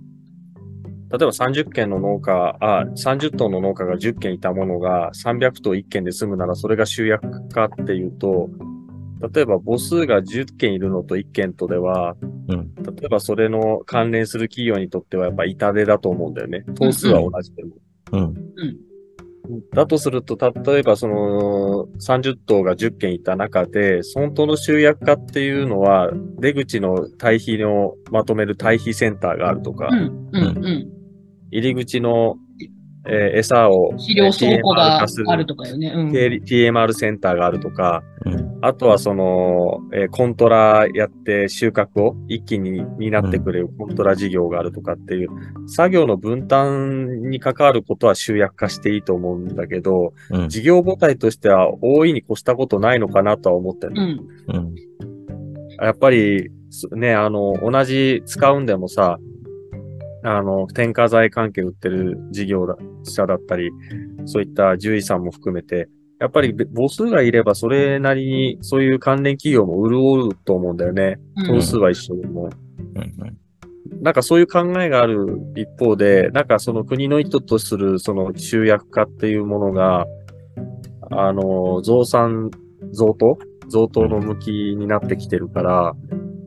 [1.10, 8.48] 例えば30軒の農家、あ、30頭の農家が10軒いたものが300頭1軒で済むならそれが集約化っていうと、
[9.34, 12.16] 例えば母数が10件いるのと1件とでは、
[12.48, 12.74] うん。
[12.74, 16.64] 例えばそれの関連する企業にとってはやっぱ痛手だと思うんだよね。
[16.74, 17.76] 頭数は同じでも。
[18.12, 18.34] うん。
[19.74, 30.28] だとすると、例えばその30頭が10件いた中で、本当の集約化っていうのは、出口の堆肥のまとめる堆肥センターがあるとか、うん。
[30.32, 30.44] うん。
[30.44, 30.88] うん。
[31.50, 32.36] 入り口の、
[33.06, 35.92] えー餌を肥料倉庫があるとかよね。
[35.94, 36.10] うん。
[36.10, 38.58] TMR センターがあるとか、うん。
[38.62, 45.30] あとはその、えーコントラやって収穫を一気に担ってくれるコントラ事業があるとかっていう、
[45.68, 50.48] 作業の分担に関わることは集約化していいと思うんだけど、うん。
[50.48, 54.28] 事業母体としては大いに越したことないのかなとは思ってる、うん。
[54.54, 54.74] うん。
[55.84, 59.18] やっぱり、すね、あの、同じ使うんでもさ、
[60.24, 62.66] あの、添加剤関係売ってる事業
[63.04, 63.70] 者だったり、
[64.24, 65.88] そういった獣医さんも含めて、
[66.20, 71.18] やっぱり母数がいればそれなりにそういう関連企業も潤うと思うんだよね。
[71.36, 72.48] うん頭数は一緒でも。
[72.94, 74.02] うん。
[74.02, 80.06] なんかそういう考えがある一方で、なんかその国の意図とするその集約化っていうものが、
[81.10, 82.50] あの、増産、
[82.92, 85.94] 増投増投の向きになってきてるから、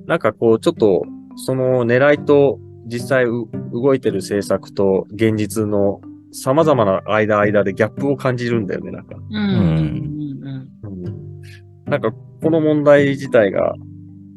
[0.06, 1.04] なんかこうちょっと
[1.36, 9.16] その狙いと実際う動いてる政策と現実の様々な間間でギャップを感じるんだよね、なんか。
[9.30, 10.16] うん。
[10.84, 11.42] うん。
[11.86, 13.74] なんか、この問題自体が、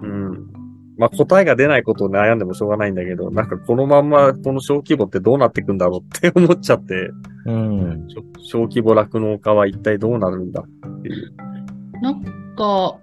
[0.03, 0.49] うん。
[0.96, 7.11] まあ、答えが出ないことを悩んでもしょうがないんだけど、なんかこのまんまこの小規模ってどうなっていくんだろうって思っちゃって、
[7.46, 8.07] うん。
[8.38, 11.34] 小規模酪農家は一体どうなるんだっていう。
[12.01, 12.22] なん
[12.57, 12.96] か、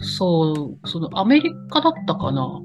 [0.00, 2.60] そう、そのアメリカだったかな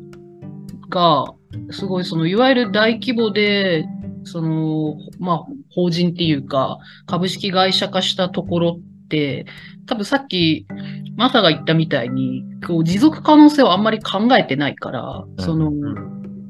[0.90, 1.26] が、
[1.72, 3.86] すごいその、いわゆる大規模で、
[4.24, 9.46] その、まあ、法人っていうか、株式会社化したところって、
[9.86, 10.68] 多分さっき、
[11.16, 15.72] マサが言ったみたいに、こう持続可能性をあんまり考えてないから、その、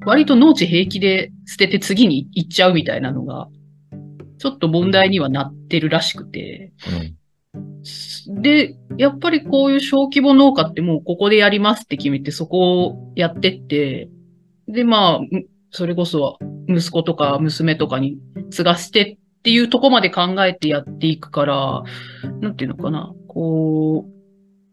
[0.06, 3.48] 割と農地平気で捨てて次に行っちゃうみたいなのが、
[4.38, 6.72] ちょっと問題にはなってるらしくて、
[8.28, 14.10] で、やっぱりこういう小規模農家ってもうここでやりますって決めてそこをやってって、
[14.70, 18.18] で、まあ、むそれこそ息子とか娘とかに
[18.50, 21.84] 継がしてっていうとこまで考えてやっていくから、
[22.42, 24.12] なんていうのかな、こう、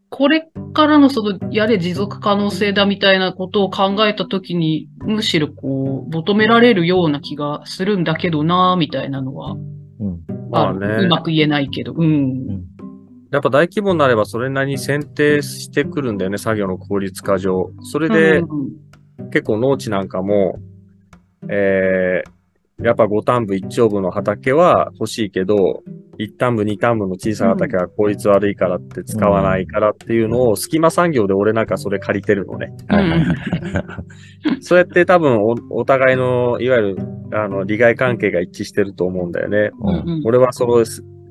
[0.08, 10.24] これからのそのやれ持続可能性だみたいなことを考えたときに、むしろこう、求められるような気がするんだけどなみたいなのは、うん。
[10.50, 12.64] まあねうまく言えないけど、うん。
[13.30, 17.70] やっぱ大規模になればそれなりに選定してくるんだよね、作業の効率化上。
[17.82, 18.85] それで、うん
[19.30, 20.58] 結構農地なんかも、
[21.48, 25.82] えー、やっぱ5単部1丁部の畑は欲しいけど、
[26.18, 32.74] 1単部2単部の小さい畑は効率悪いからって使わないからっていうのを、隙間産業で俺なんかそれ借りてるのね。
[34.60, 36.96] そうやって多分おお互いの、いわゆる、
[37.32, 39.70] あの、利害関係が一致してると思うんだよね。
[39.80, 40.84] うんうん俺はその、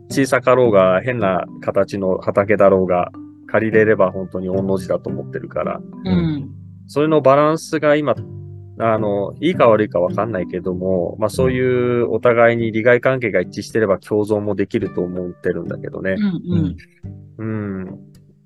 [0.10, 3.12] 小さかろうが、変な形の畑だろうが、
[3.48, 5.80] 借りれれば本当に御の字だと思ってるから。
[6.06, 6.50] うん。
[6.88, 8.16] それのバランスが今、
[8.78, 16.22] あの、いいか悪いかわかんないけども、まあそういうお互いに利害関係が一致してれば共存もできると思ってるんだけどねう。
[16.22, 16.76] ん。
[17.38, 17.84] うん。
[17.84, 18.00] うん。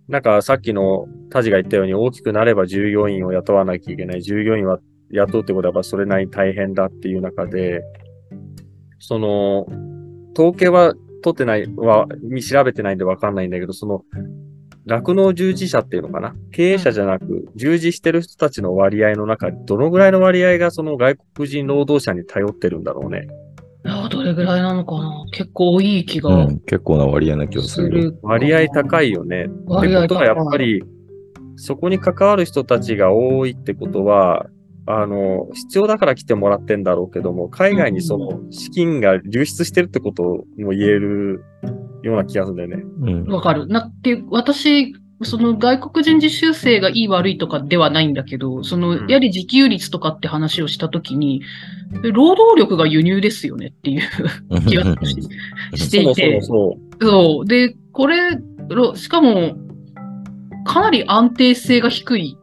[0.07, 4.21] なんかさっきのタジが言ったように大きくなれば従業員を雇わなきゃいけない。
[4.21, 4.79] 従業員は
[5.11, 7.81] 雇うってことはそれなりに大変だっていう中で、
[8.99, 9.67] その、
[10.37, 12.07] 統計は取ってない、は、
[12.49, 14.03] 調べてないんでわかんないんだけど、その、
[14.89, 16.35] 酪農従事者っていうのかな？
[16.51, 23.27] 経営者じゃなく、従事してる人たちの割合の中で、どのぐらいの割合がその外国人労働者に頼ってるんだろうね。
[23.85, 25.25] いや、どれぐらいなのかな？
[25.31, 28.19] 結構いい気がうん、結構な割合な気がすする。
[28.21, 29.45] 割合高いよね。
[29.45, 30.35] ってことはやっ。
[30.51, 30.83] ぱり、
[31.55, 34.47] そこに関わる人たちが多いってことは、
[34.91, 40.23] あの、必要だから来てもらってんだろうけども、海外にその資金が流出してるってこと
[40.57, 41.43] も言える
[42.01, 42.83] ような気がするんだよね。
[43.01, 43.31] うん。
[43.31, 43.67] わかる。
[43.67, 51.43] なって、私、その外国人実習生がいい悪いとかではないんだけど、その、うんやはり自給率とかって話をしたときに、
[52.01, 54.01] 労働力が輸入ですよねっていう
[54.65, 55.21] 気がし
[55.75, 56.35] していそて。
[56.35, 57.45] もそう。
[57.45, 59.55] で、これ、ろしかも、
[60.65, 62.37] かなり安定性が低い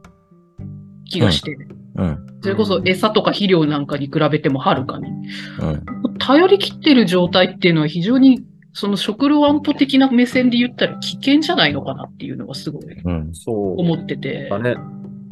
[1.07, 1.57] 気がして、
[1.97, 2.36] うん。
[2.47, 5.11] それこそ餌とか肥料なんかに比べてもはるかに。
[5.59, 6.19] うん。
[6.19, 13.35] 頼り切ってる状態っていうのは非常に、その食料安保的な目線で言ったら危険じゃないのかなっていうのがすごいうん。
[13.35, 13.75] そう。
[13.75, 14.49] そう思ってて。
[14.49, 14.77] だね。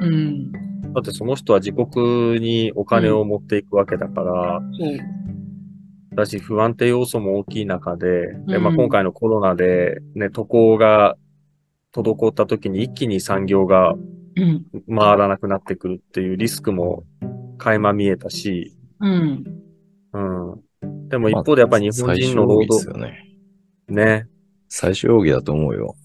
[0.01, 0.51] うん。
[0.51, 0.59] だ
[1.03, 4.61] ってその人は自国にお金を持っていくわけだから。
[6.17, 11.15] だし不安定要素も大きい中で、でまあ、うん今回のコロナで、ね、渡航が
[11.95, 14.24] 滞った時に一気に産業がうん。
[14.89, 17.05] 回らなくなってくるっていうリスクも
[17.59, 19.45] 垣間見えたし、うん。
[20.13, 20.19] う
[20.87, 21.09] ん。
[21.09, 23.25] でも一方でやっぱり日本人の労働、よね。
[23.89, 24.29] ね。
[24.69, 25.95] 最終容疑だと思うよ。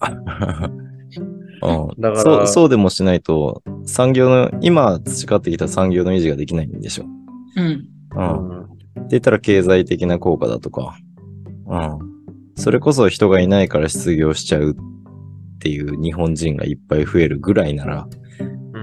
[1.62, 2.00] うん。
[2.00, 7.04] だからそう、そうでもしないと、産業の、今培ってきた産業の維持ができないんでしょ。
[7.56, 7.64] うん。
[7.64, 7.88] う。
[8.14, 8.62] うんん。
[8.62, 8.78] って
[9.10, 10.96] 言ったら経済的な効果だとか、
[11.66, 11.98] うん。
[12.56, 14.74] それこそ人がいないから失業しちゃうっ
[15.58, 18.06] ていう日本人がいっぱい増えるぐらいなら、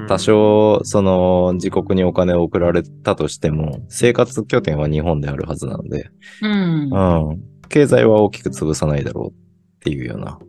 [0.08, 6.10] 多少、その、自国にお金を送られたとしても、生活拠点は日本であるはずなので、
[6.42, 6.90] うん。
[6.92, 7.44] うん。
[7.70, 9.34] 経済は大きく潰さないだろうっ
[9.80, 10.40] ていうような。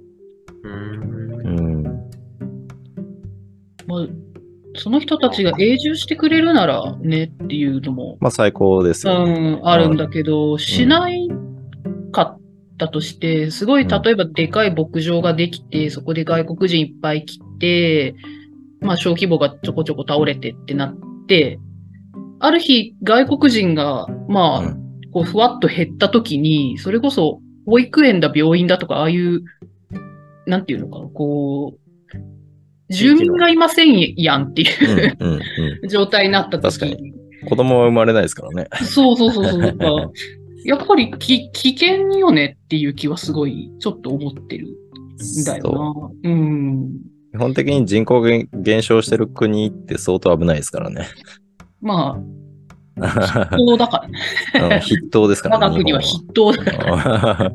[0.65, 1.29] うん。
[1.47, 1.83] うん。
[3.87, 4.07] まあ、
[4.77, 9.51] その人たちが永住してくれるならねっていうのも、まあ最高ですうよね。
[9.57, 11.29] ん、あるんだけど、しない
[12.13, 12.41] かっ
[12.79, 18.15] たとして、すごい、うん例えばでかい牧場ができて、そこで外国人いっぱい来て、
[18.81, 21.59] まあ小規模がちょこちょこ倒れてってなって、
[22.41, 29.43] ある日外国人が、まあ、うんこうふわっと減った時に、それこそ保育園だ、病院だとか、ああいう、
[30.47, 34.67] なんていうのかな、こう、住民がいませんやんってい
[35.11, 35.41] ううんうん
[35.83, 37.15] うん状態になった時確かに、
[37.49, 38.69] 子供は生まれないですからね。
[38.85, 40.13] そうそうそうそう。
[40.65, 46.31] やっぱりき危険よねっていう気はすごいちょっと思ってるんだよな。
[46.31, 46.91] うん。
[47.39, 51.07] 基本的に人口が減少してる国って相当危ないですからね。
[51.81, 52.19] ま
[53.01, 53.99] あ、筆頭だか
[54.55, 54.75] らね。
[54.75, 55.67] うん筆頭ですからね。
[55.67, 57.53] 我が国は日筆頭だから。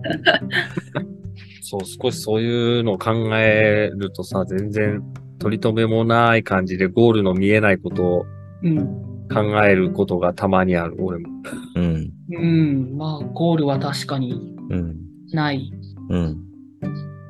[1.61, 5.03] そう、少しそういうのを考えるとさ、全然
[5.39, 8.25] 取り留めもない感じでゴールの見えないことを
[8.63, 8.87] うん。
[9.33, 11.27] 考えることがたまにある、俺も。
[11.75, 12.09] うん。
[12.31, 12.97] うん。
[12.97, 14.95] まあ、ゴールは確かにうん。
[15.33, 15.69] ない。
[16.09, 16.37] うん。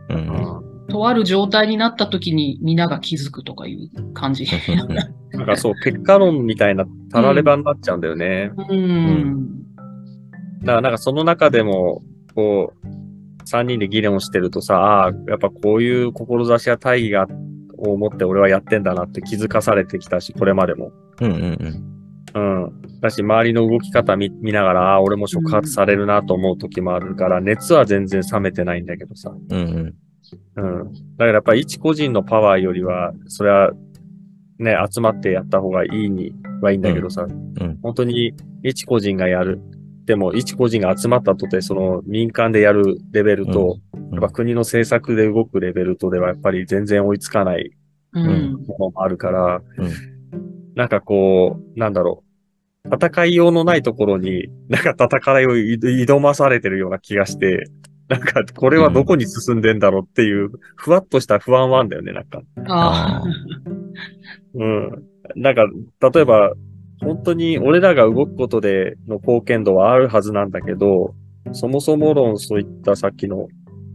[0.10, 0.73] うん。
[0.90, 4.46] とある状態になった時に皆が気づくとかいう感じ。
[5.32, 8.52] なんかそう、結果論みたいなたらればになっちゃうんだよね。
[8.70, 9.64] うん。
[10.62, 12.02] だからなんかその中でも、
[12.36, 12.88] こう、
[13.46, 17.28] 三人で議論してるとさ、ああ、やっぱこういう志や大義が、
[17.78, 20.92] を持って俺はやってんだなって気づかされてきたし、これまでも。
[21.22, 21.94] うんうん
[22.36, 22.72] うん。
[23.02, 29.34] だし、周りの動き方見見ながら、ああ、俺も触発されるなと思う時もあるから、熱は全然冷めてないんだけどさ。
[29.50, 29.58] うん。
[29.58, 29.96] うん
[30.56, 30.82] うん。
[30.82, 30.94] うん。
[30.94, 33.72] だからやっぱり一個人のパワーよりは、それは、
[34.60, 39.60] ね、集まってやった方がいいにはいいんだけどさ、うん本当に一個人がやる。
[40.06, 47.72] でも、一個人が集まったとて、その民間でやるレベルと、んやっぱ国の政策で動くレベルとでは、やっぱり全然追いつかない
[48.14, 48.54] うん。
[48.68, 50.14] ものもあるから、うん
[50.76, 52.24] なんかこう、なんだろ
[52.86, 52.96] う。
[52.96, 57.66] 戦いようのないところに、なんか戦いをい挑まされてるような気がして、
[58.10, 62.42] なんかこれはどこに進んでんだろうっていう、ふわっとした不安はあんだよね、なんか。
[62.68, 63.24] ああ。
[64.56, 65.04] うん。
[65.36, 65.66] なんか、
[66.12, 66.54] 例えば、
[67.02, 71.14] 本当に俺らが動くことでの貢献度はあるはずなんだけど、
[71.52, 73.48] そもそも論そういったさっきの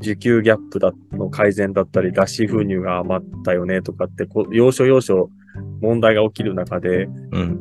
[0.02, 5.30] 需給ギャップだの改善だったり、脱脂粉乳が余ったよねとかって、こう要所要所
[5.80, 7.59] 問題が起きる中で、うん。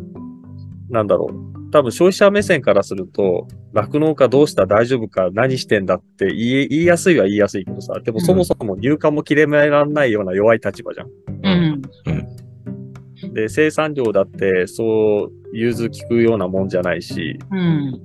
[0.90, 1.57] なんだろう。
[1.72, 11.08] 多分消費者目線からすると、酪農家どうした大丈夫か何してんだって言い言いやすいは言いやすいけどさ、でもそもそも入荷も切れめらんないような弱い立場じゃん。
[11.44, 11.82] うん。
[13.34, 18.02] で、生産量だってそう融通聞くようなもんじゃないし、うん。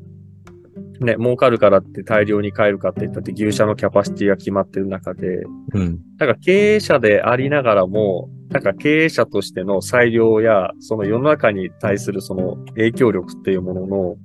[1.00, 5.42] ね、儲かるからって大量に買えるかって言ったって牛舎のキャパシティが決まってる中で、
[5.74, 6.00] うん。
[6.18, 14.16] なんか経営者でありながらも、なんか経営者としての裁量や、その世の中に対するその影響力っていうものの、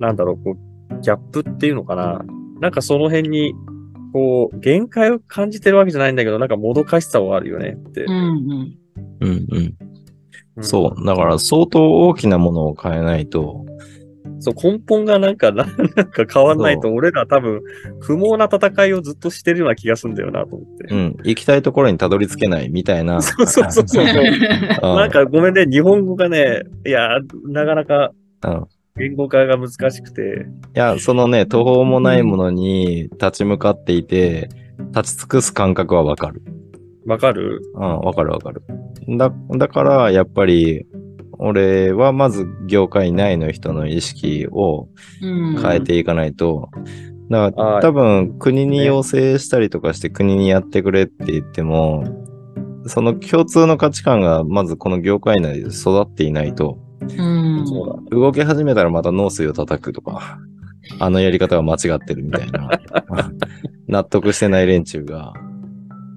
[0.00, 2.24] なんだろう、こう、ギャップっていうのかな。
[2.60, 3.54] なんかその辺に、
[4.12, 8.10] こう、限界を感じてるわけじゃないんだけど、なんかもどかしさはあるよねってう。
[8.10, 8.12] ん。
[8.12, 8.78] うん。
[9.20, 9.28] うん。
[9.30, 9.46] うん。
[9.56, 9.74] うん
[10.60, 11.04] そう。
[11.04, 13.64] だから相当大きなものを変えないと、
[14.40, 15.64] そう、根本がなんか、な
[15.96, 17.60] なんか変わんないと、俺ら多分、
[18.00, 20.94] 不毛な戦いをずっとしてるような気がするんだよなと思って。
[20.94, 21.16] うん。
[21.24, 23.22] 行きたいところにたどり着けないみたいな。
[23.22, 24.04] そうそうそうそう。
[24.06, 27.18] うんなんかごめんね、日本語がね、いや、
[27.48, 28.10] なかなか
[28.44, 28.64] うん。
[28.96, 34.48] 言語化が難しくて、いや、そのね、途方もないものに立ち向かっていて、
[34.94, 36.42] 立ち尽くす感覚はわかる。
[37.06, 37.60] わかる？
[37.74, 38.62] うん、わかるわかる。
[39.18, 40.86] だ、だから、やっぱり、
[41.46, 44.88] 俺はまず業界内の人の意識を
[45.20, 45.62] うん。
[45.62, 46.70] 変えていかないと、
[47.30, 52.04] だかあーら多分国に要請したりとかして国にやってくれって言っても、
[52.86, 57.64] その共通の価値観がまずこの業界内で育っていないと、うん。
[58.10, 60.38] 動き始めたらまた農水を叩くとか、
[60.98, 62.70] あのやり方が間違ってるみたいな、
[63.86, 65.34] 納得してない連中が、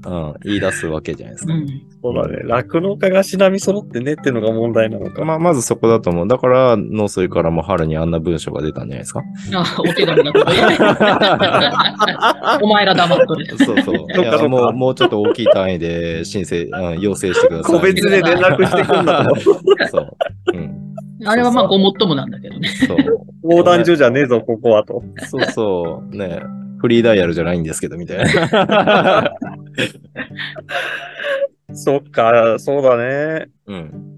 [0.06, 1.54] うん、言い出すわけじゃないですか。
[1.54, 1.68] うん。
[2.04, 2.42] そうだね。
[2.46, 5.26] 酪農家がしなみ揃ってねっていうのが問題なのか。
[5.26, 6.28] まあ、まずそこだと思う。
[6.28, 9.22] だから、農水からも春にあんな文章が出たんじゃないですか？
[9.56, 10.40] あ、お手紙だと。
[12.64, 13.46] お前ら黙っとれ。
[13.58, 13.96] そうそう。
[13.96, 17.80] い やそっかそっかもう、もうちょっと大きい単位で申請、うん、要請してください。
[17.80, 19.36] 個別で 連絡してくんだと。
[19.90, 20.16] そう。
[20.54, 20.72] うん。
[21.26, 22.68] あれはまあごもっともなんだけどね。
[22.70, 22.98] そう。
[23.44, 25.02] 横断所じゃねえぞ、ここはと。
[25.26, 26.16] そうそう。
[26.16, 26.42] ね
[26.80, 28.24] フリーダイヤルじゃないんですけど、みたいな。
[31.74, 33.48] そっか、そうだね。
[33.66, 34.18] うん。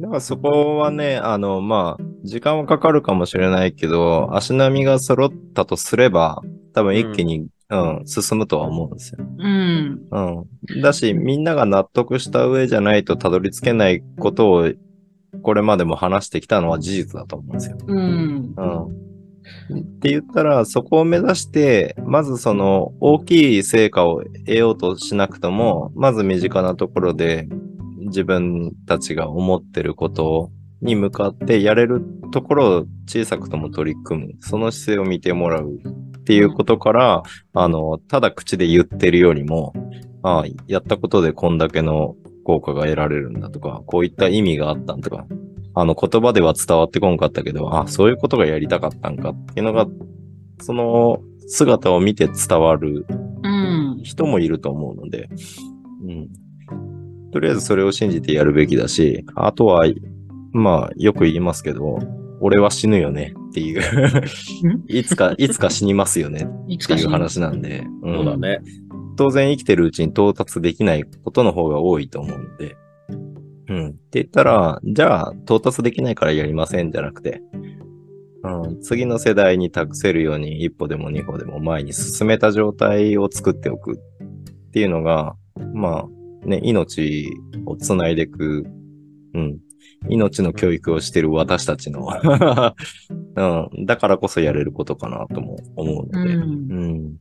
[0.00, 6.42] だからそこはね、あの、まあ、時間はかかるかもしれないけど、足並みが揃ったとすれば、
[6.74, 9.18] 多分一気に、うん、進むとは思うんですよ。
[9.20, 10.00] うん。
[10.10, 10.20] う
[10.78, 10.80] ん。
[10.82, 14.70] だし、みんなが納得した上じゃないとたどり着けないことを、
[15.42, 17.78] これまでも話してきたのは事実だと思うんですよ。
[17.86, 18.54] うん。
[18.56, 19.07] うん。
[19.72, 27.48] って言ったら、そこを目指して、まずその大きい成果を得ようとしなくとも、まず身近なところで
[28.06, 34.32] 自分たちが思ってることに向かってやれるところを小さくとも取り組む。
[34.40, 35.74] その姿勢を見てもらう
[36.18, 37.22] っていうことから、
[37.54, 39.72] あの、ただ口で言ってるよりも、
[40.22, 45.26] ああ、やったことでこんだけの効果が得られるんだとか、こういった意味があったんとか、
[45.80, 49.86] あの言葉では伝わってこんかったけど、あ、そういうことがやりたかったんかっていうのが、
[50.60, 53.06] その姿を見て伝わる
[53.44, 54.00] うん。
[54.02, 55.28] 人もいると思うので、
[56.02, 56.28] うん。
[57.30, 59.84] とりあえずそれを信じてやるべきだし、あとは、
[60.52, 61.98] まあ、よく言いますけど、
[62.40, 63.82] 俺は死ぬよねっていう、
[64.88, 68.60] いつか、いつか死にますよねっていう話なんで、うんそうだね。
[69.16, 72.76] 当然生きてるうちに到達できないことの方が多いと思うので、
[73.68, 73.88] うん。
[73.88, 77.42] って言ったら、じゃあ、到達できないからやりませんじゃなくて、
[78.42, 85.34] うん、次の世代に託せるように一歩でも二歩でも前に進めた状態を作っておくっていうのが、
[85.74, 86.06] ま
[86.44, 87.30] あ、ね、命
[87.66, 88.64] をつないでいく、
[89.34, 89.58] うん。
[90.08, 92.06] 命の教育をしてる私たちの、
[93.36, 96.40] うん、だからこそやれることかなとも思ううので、ん。
[96.40, 97.16] うん。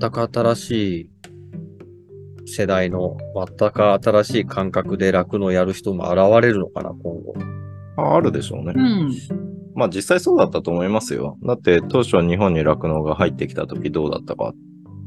[0.00, 0.70] 全く新し
[1.02, 1.10] い
[2.46, 7.34] 世代の全く新しい感覚で楽のやる人も現れるのかな、今後。
[7.96, 8.72] ああるでしょうね。
[8.76, 9.12] うん。
[9.74, 11.38] まあ実際そうだったと思いますよ。
[11.44, 14.58] だって当初日本に酪農が入ってきた時どうだったかって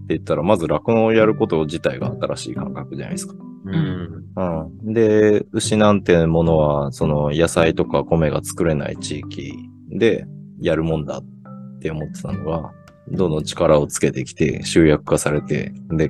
[0.09, 3.35] 言ったら、まず酪農をやること自体が新しい感覚じゃないですか。
[3.65, 4.23] うん。
[4.85, 4.93] うん。
[4.93, 9.53] で、牛なんてものは、その野菜とか米が作れない地域
[9.89, 10.25] で
[10.61, 12.71] やるもんだって思ってたのが、
[13.09, 16.09] どんどん力をつけてきて集約化されて、で、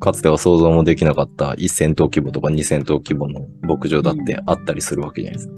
[0.00, 5.48] かつては想像もできなかった1000頭規模とか2000頭規模の牧場だってあったりするわけじゃないです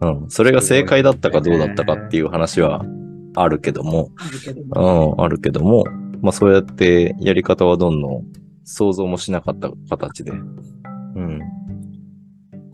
[0.00, 0.08] か。
[0.08, 0.30] うん。
[0.30, 2.84] それが正解だったかどうだったかっていう話は
[3.36, 5.16] あるけども、あるけどうも。
[5.16, 5.84] ん、あるけども、
[6.20, 8.24] まあそうやってやり方はどんどん
[8.64, 10.32] 想像もしなかった形で。
[10.32, 11.40] うん。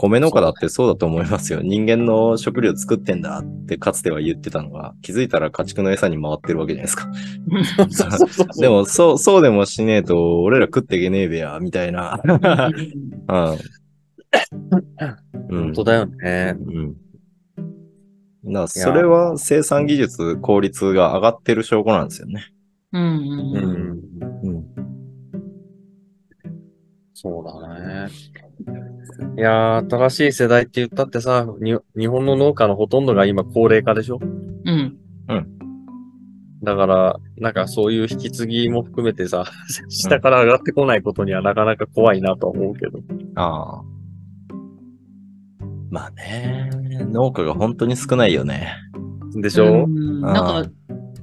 [0.00, 1.60] 米農家だってそうだと思いますよ。
[1.62, 7.10] 人間の食料作ってんだってかつては言ってたのが、気づいたら家畜の餌に回ってるわけじゃないですか。
[8.58, 12.18] でも、そう、そうでもしねえと、俺ら食っていけねえべや、みたいな。
[12.24, 13.58] うん。
[15.50, 16.54] うん本当だよね。
[16.56, 18.52] うん。
[18.52, 22.46] だそれは生産技術、効率が上がってる証拠なんですよね。
[22.92, 23.02] うん。
[23.02, 23.64] ううん。
[23.64, 24.00] ん。
[24.44, 24.90] うん。
[27.12, 28.08] そうだね。
[29.36, 34.18] いやー、新しい世代って言ったってさ、に日本の農家のほとんどが今高齢化でしょ？
[34.20, 34.96] うん。
[36.62, 39.44] だから、なんかそういう引き継ぎも含めてさ、
[39.88, 42.98] 下から上がってこないことにはなかなか怖いなとは思うけど。
[43.36, 43.82] ああ。
[45.90, 46.70] まあね、
[47.10, 48.74] 農家が本当に少ないよね。
[49.40, 50.70] でしょ、うんなんか、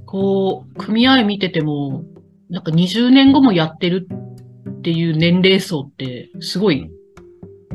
[0.05, 2.03] こう、組合見てても、
[2.49, 4.07] なんか20年後もやってる
[4.69, 6.89] っていう年齢層って、すごい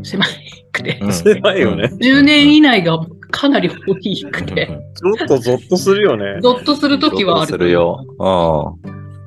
[0.02, 0.24] 狭
[0.72, 1.90] くて、うん狭いよね。
[2.00, 2.98] 10年以内が
[3.30, 6.40] かなり大きくて、ちょっとゾッとするよね。
[6.42, 7.52] ゾッとするときはある。
[7.52, 8.04] するよ。
[8.18, 8.72] あ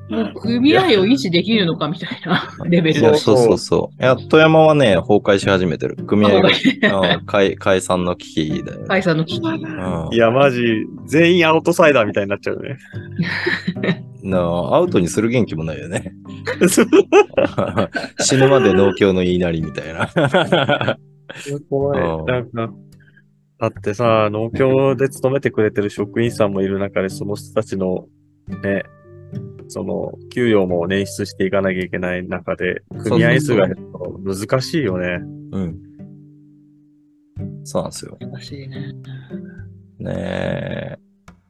[0.08, 2.94] もう組合を維持できるのかみたいなレベあ。
[2.94, 4.02] ルだそうそうそうそう。
[4.02, 5.96] いや、富山はね、崩壊し始めてる。
[5.96, 8.84] 組合がうん解解散の危機だよね。
[8.86, 9.46] 解散の危機。
[9.48, 10.62] うんいや、マジ、
[11.06, 14.04] 全員アウトサイダーみたいになっちゃうよね。
[14.26, 16.12] なあアウトにする元気もないよね。
[18.20, 20.98] 死ぬまで農協の言いなりみたいな。
[21.94, 22.24] い。
[22.24, 22.74] なんか、
[23.58, 28.06] だってさ、農協で勤めてくれてる職員さんもいる中で、その人たちの、
[28.62, 28.84] ね、
[29.68, 35.20] その、給与も捻出していかなきゃいけない中で、組合数が減ると難しいよね。
[35.52, 35.86] うん。
[37.64, 38.16] そうなんですよ。
[38.20, 38.92] 難しいね。
[39.98, 40.98] ねえ。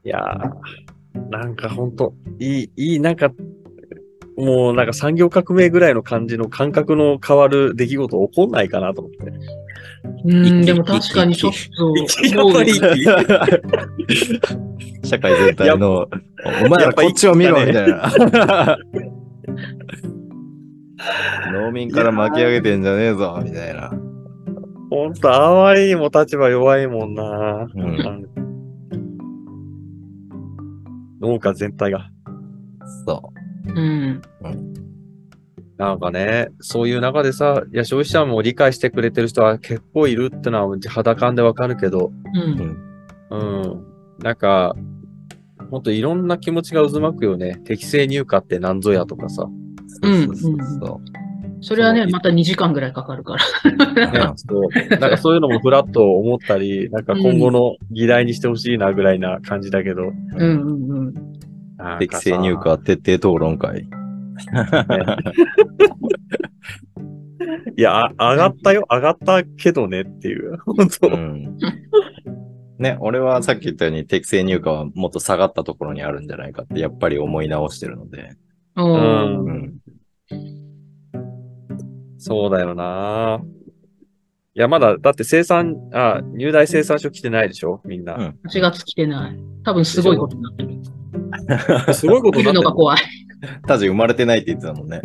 [0.05, 0.53] いやー、
[1.39, 3.31] なんかほんと、いい、いい、なんか、
[4.37, 9.33] もうなんか産業革命ぐらいの感じの感覚の変わる出来事起こんないかなと思って。
[10.27, 11.95] うん、でも確かにちょっと、
[15.07, 16.07] 社会全体の、
[16.65, 18.79] お前らこっちを見ろみたいな。
[21.53, 23.91] 農民から巻き上げてんじゃねえぞ、みたいな。
[24.91, 27.69] ほんと、あまりにも立場弱いもんな。
[27.75, 28.46] うん
[31.27, 32.11] 農家全体が。
[33.07, 33.33] そ
[33.69, 34.23] うん。
[35.77, 42.39] なんかね、そういう中でさ、いや、消費者も理解してくれてる人は結構いるってのは肌感でわかるけど、う。
[42.39, 42.43] う。
[42.43, 42.87] うんん。
[43.31, 43.37] う
[43.77, 43.87] ん。
[44.23, 44.75] なんか、
[45.71, 47.57] ほんといろんな気持ちが渦巻くよね。
[47.65, 49.49] 適正入荷って何ぞやとかさ。
[50.03, 51.01] そうそうそうそ
[51.61, 53.45] それはね、また2時間ぐらいかかるから。
[54.11, 54.69] ね、そう。
[54.99, 60.03] なんかそういうのもふらっと思ったり、なんか今後の議題にしてほしいなぐらいな感じだけど。
[60.05, 61.09] うんうんうん。
[61.09, 61.15] う。
[61.99, 63.87] 適正入荷徹底討論会。
[67.77, 70.59] いや、あ上がったよ、上がったけどねっていう。
[70.59, 71.57] 本当、うん。
[72.79, 78.37] ね、俺はさっき言ったように適正入荷はもっと下がったところにあるんじゃないかってやっぱり思い直してるので。
[78.77, 79.75] おうーうん。
[82.27, 83.41] そうだよな。
[84.55, 87.81] や、まだ、だって生産、あ、入大生産書来てないでしょ？
[87.85, 88.17] みんな。
[88.17, 89.37] うん8月来てない。
[89.65, 91.95] 多分すごいことになってる。
[91.95, 92.99] すごいこと来になってるるのが怖い。
[93.67, 95.01] タジ生まれてないって言ってたもんね。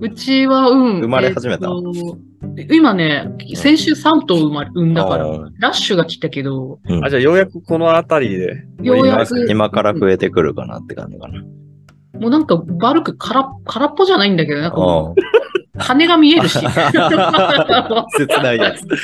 [0.00, 1.00] うちは、うん。
[1.00, 1.68] 生まれ始めた
[2.56, 5.26] えっと今ね、先週3頭生まれ産んだから
[5.58, 8.64] ラッシュが来たけど、うんあ、じゃあようやくこのあたりで。
[8.82, 11.42] ようやく今今から増えてくるかなって感じかな。
[12.20, 15.14] もうなんかバルク空っ空っぽじゃないんだけど、なんかも
[15.78, 16.60] 羽が見えるし、ん。
[16.70, 18.86] 切ないやつ。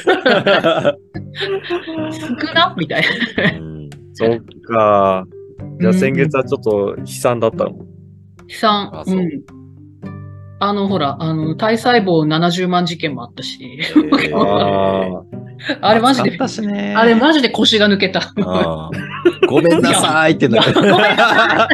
[2.13, 3.09] 少なみたいな。
[3.59, 3.75] うん
[4.15, 4.39] そっ
[4.69, 5.25] か。
[5.81, 7.71] じゃあ先月はちょっと悲惨だったの。
[7.71, 7.79] 悲
[8.51, 9.05] 惨あ。
[9.05, 9.43] そううん。
[10.61, 13.81] あの、ほら、あの、体細胞70万事件もあったし、
[14.33, 15.23] あ
[15.81, 16.31] あれマジで、
[16.67, 16.95] ね。
[16.97, 18.33] あれマジで腰が抜けた。
[19.49, 20.73] ごめんなさいってなる。
[20.75, 21.69] ごめんなさ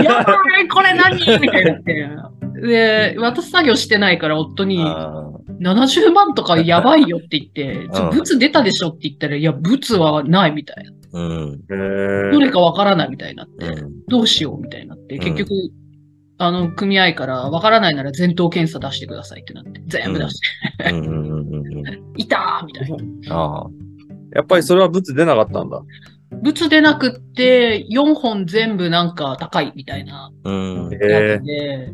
[0.00, 1.16] いやばい、これ何？
[1.40, 2.60] みたいになって。
[2.60, 10.90] で、私作業してないから夫に、あ70万とかやばいよって言って、ちょうんブツ出たでしょって言ったら、いや、ブツはないみたいな。
[11.20, 12.32] ーうん。
[12.32, 15.50] どれかわからないみたいになって、うんどうしようみたいになって、うん結局、
[16.42, 23.34] あの、組合からわからないなら前頭検査出してくださいってなって、全部出して、うんうんうんうんいたーみたいな。
[23.36, 23.70] ああ。
[24.34, 25.82] やっぱりそれはブツ出なかったんだ。
[26.42, 30.90] ブツ出なくって、4本全部なんか高いみたいなうん。
[30.94, 31.92] へやつで。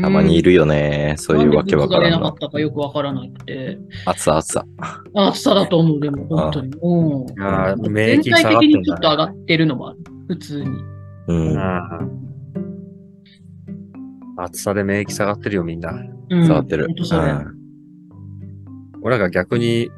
[0.00, 1.14] たまにいるよね。
[1.18, 2.38] そういうわけわからなんでブツが出なかっ。
[2.38, 3.78] たかよくわからなくて。
[4.06, 4.64] 暑さ暑さ。
[5.14, 6.76] 暑さだと思う、でも、本当に。
[6.76, 9.98] もうあー免疫全体的にちょっと上がってるのもある。
[10.28, 10.70] 普通に。
[11.28, 12.25] うん。
[14.38, 15.92] うん暑さで免疫下がってるよ、みんな。
[16.30, 16.88] うん、触ってる
[19.02, 19.90] 俺らが逆に、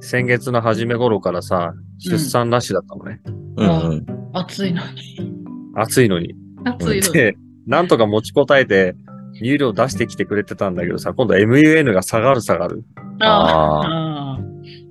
[0.00, 3.20] 先月の初め頃からさ、出産ラッシュだったのね。
[3.56, 4.06] うんうん。
[4.34, 5.34] 暑いのに。
[5.74, 6.34] 暑いのに。
[6.64, 7.12] 暑いのに。
[7.12, 7.36] で、
[7.66, 8.94] なんとか持ちこたえて、
[9.34, 12.84] 乳量出してきてくれてたんだけどさ、今度 MUN が下がる下がる。
[13.20, 14.38] ああ。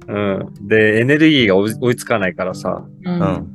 [0.08, 0.68] うん。
[0.68, 3.10] で、エネルギーが追い追いつかないからさ、う。
[3.10, 3.55] うんん。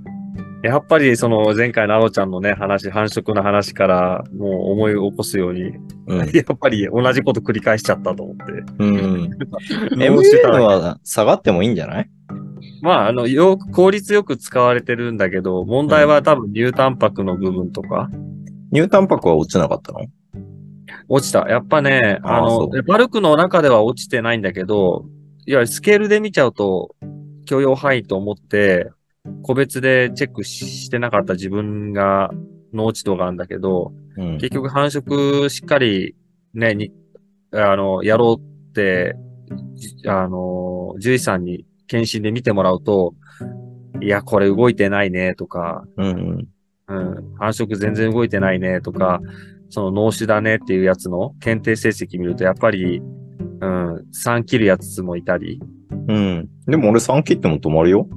[0.62, 5.72] やっぱりその前回のアロちゃんのね、話、繁殖の話からもう思い起こすように、
[6.06, 6.28] うん。
[6.36, 8.52] やっぱり同じこと繰り返しちゃったと思って。
[8.78, 9.30] うん。
[9.98, 12.10] どうしてた MN らは下がってもいいんじゃない？
[12.82, 18.10] まあ、あの、よく、効率よく使われてるんだけど、問題は多分乳タンパクの部分とか、
[18.72, 20.00] 乳タンパクは落ちなかったの？
[21.08, 21.48] 落ちた。
[21.48, 25.06] やっぱね、あのそ、バルクの中では落ちてないんだけど、
[25.46, 26.94] いや、スケールで見ちゃうと、
[27.46, 28.90] 許容範囲と思って、
[29.42, 32.30] 個別でチェックししてなかった自分が、
[32.72, 34.38] の落ち度があるんだけど、うん。
[34.38, 36.14] 結局繁殖しっかり
[36.54, 36.92] ね、に、
[37.52, 39.16] あの、やろうって、
[39.74, 43.14] じあの、獣医さんに検診で見てもらうと、
[44.00, 46.48] いや、これ動いてないね、とか、うんうん。
[46.88, 49.20] うん、繁殖全然動いてないね、とか、
[49.68, 55.60] その脳死だねっていうやつの検定成績見ると、やっぱり、うん、3切るやつもいたり。
[56.08, 56.48] うん。
[56.66, 58.08] でも俺3切っても止まるよ。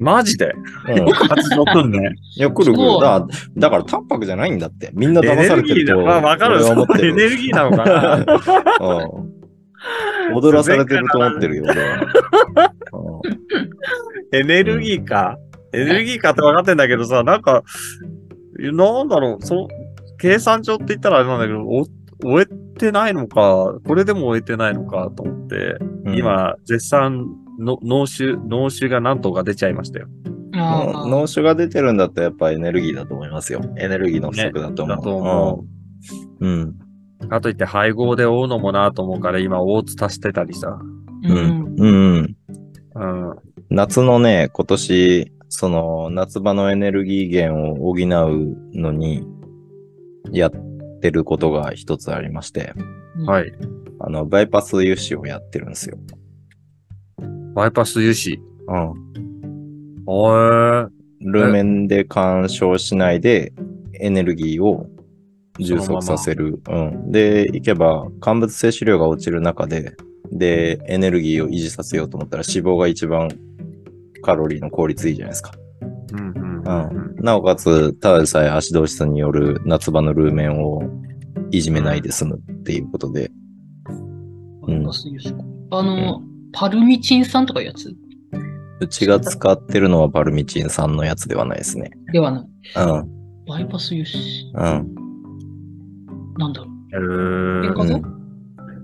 [0.00, 0.54] マジで？
[0.88, 1.12] うん。
[1.12, 2.14] 活動くんね。
[2.36, 3.26] いや、来るだ
[3.56, 4.90] だからタンパクじゃないんだって。
[4.94, 6.00] みんな騙されてると。
[6.00, 6.64] まあ、わかる。
[6.64, 7.30] エネる。
[7.30, 8.16] ルギーなのかな。
[8.80, 10.34] うん。
[10.34, 12.00] 踊らされてると思ってるよ、俺は。
[14.32, 15.36] エネルギーか。
[15.72, 17.62] エネルギーかって分かってんだけどさ、なんか、
[18.58, 19.68] なんだろう、その、
[20.18, 21.86] 計算上って言ったらあれなんだけど、お
[22.22, 27.26] 終えてないのか、これでも終えてないのかと思って、うん、今、絶賛
[27.60, 30.08] の、脳腫、脳腫が何とか出ちゃいましたよ。
[30.52, 33.60] 脳腫が出てるんだったらやっぱエネルギーだと思いますよ。
[33.78, 34.96] エネルギーの不足だと思う。
[34.96, 35.64] だと思
[36.40, 36.46] う。
[36.46, 36.74] うん。
[37.20, 37.28] う。
[37.28, 40.78] かといって配合で追うのもなと思うから、今、オーツ足してたりさ。
[41.24, 41.74] ううんん。
[41.78, 41.90] う
[42.22, 42.36] ん。
[42.94, 43.36] うん。
[43.70, 49.24] 夏のね、今年、その夏場のエネルギー源を補うのに
[50.32, 50.50] やっ
[51.00, 52.72] てることが一つありまして、
[53.26, 53.52] はい。
[54.00, 55.98] あの、バイパス油脂をやってるんですよ。
[57.54, 58.40] バイパス油脂。
[58.68, 60.02] うん。
[60.06, 60.88] おー。
[61.20, 63.52] ルーメンで干渉しないで
[63.94, 64.86] エネルギーを
[65.58, 66.60] 充足させる。
[66.68, 67.12] うん。
[67.12, 69.94] で、いけば乾物摂取量が落ちる中で、
[70.32, 73.28] で、エネルギーを維持させようと思ったら脂肪が一番
[74.22, 75.52] カロリーの効率いいじゃないですか。
[76.12, 77.24] うんうんううんん。
[77.24, 80.82] なおかつ、ただでさえアシドーシスによる夏場のルーメンを
[81.50, 83.30] いじめないで済むっていうことで、
[84.66, 86.22] うんバス油脂あの、
[86.52, 87.94] パルミチン酸とかいうやつ？
[88.80, 91.90] うちが使ってるのはパルミチン酸のやつではないですね。
[92.12, 92.46] ではない。
[92.76, 93.44] うん。
[93.46, 94.50] バイパス油脂。
[94.54, 94.94] うん。
[96.38, 96.70] なんだろう。
[96.96, 98.02] へー添加剤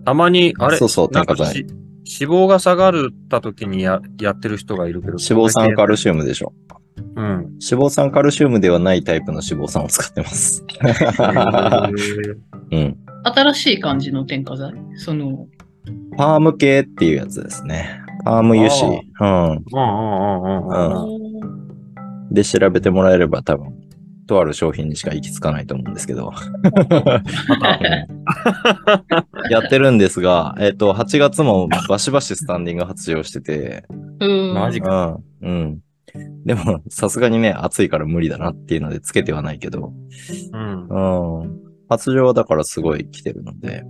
[0.04, 0.76] たまに、あれ？
[0.76, 1.66] そうそうなんか添加剤し
[2.22, 5.12] 脂肪が下がるった時にややってる人がいるけど。
[5.14, 6.52] 脂肪酸カルシウムでしょ。
[7.16, 7.24] うん。
[7.24, 10.64] 脂肪酸カルシウムではないタイプの脂肪酸を使ってます。
[12.70, 12.96] うん。
[13.24, 14.74] 新しい感じの添加剤？
[14.94, 15.48] その、
[16.16, 18.00] パーム系っていうやつですね。
[18.24, 19.02] アーム油脂。
[19.20, 19.50] うん。
[19.50, 19.56] うんう
[20.48, 21.26] んうんうん
[22.30, 23.72] で、調べてもらえれば多分、
[24.26, 26.32] とある商品にしか行き着かないと思うんですけど。
[29.50, 33.84] やってるんですが、えっ、と、8月もバシバシスタンディング発情してて、
[34.20, 34.54] うん。
[34.54, 35.18] マジか。
[35.40, 35.50] うん。
[35.50, 35.54] う
[36.18, 36.44] ん。
[36.44, 39.92] でも、さすがにね、暑いから無理だなっていうのでつけてはないけど、
[40.52, 40.88] うん。
[40.88, 41.60] うん。
[41.88, 43.86] 発情はだからすごい来てるので、あ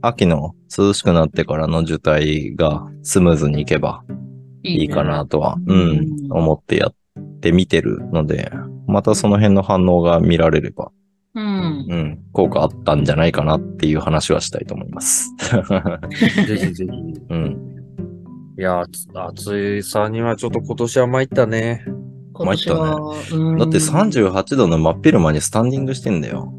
[0.00, 4.02] 秋の涼しくなってからの受胎がスムーズにいけば
[4.62, 6.94] いいかなとは、ううんん、思ってやっ
[7.40, 8.50] てみてるので、
[8.86, 10.90] またその辺の反応が見られれば、
[11.34, 11.86] うん。
[11.88, 15.30] うん、効果あったんじゃないかなっていう話はしたいと思います。
[16.46, 16.84] ぜひぜひ。
[17.30, 17.72] うん。
[18.58, 21.84] いや、つ暑いさにはちょっと今年は参ったね。
[22.34, 26.52] 今年は、うんだって38度の真っ昼間にスタンディングしてんだよ。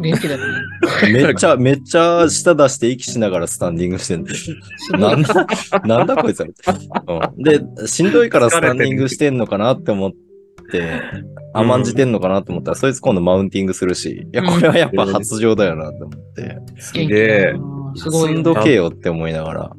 [0.00, 0.42] 元気だね。
[1.12, 4.32] めっちゃ、めっちゃ舌出して息しながらスタンディングしてんだ
[4.98, 5.46] なんだ、
[5.84, 6.46] なんだこいつは、
[7.36, 7.42] うん。
[7.42, 10.12] で、しんどいからスタンディングしてんのかなって思っ
[10.70, 11.00] て、
[11.52, 17.54] 甘んじてんのかなと思ったら、そいつ今度マウンティングするし、いや、これはやっぱ発情だよなって思って、すげえ
[17.94, 19.72] すごいよ積んどけよって思いながら、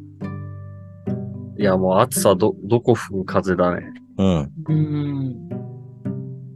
[1.57, 3.83] いや、もう暑さど、どこ吹く風だね。
[4.17, 4.51] うん。
[4.67, 5.49] うん。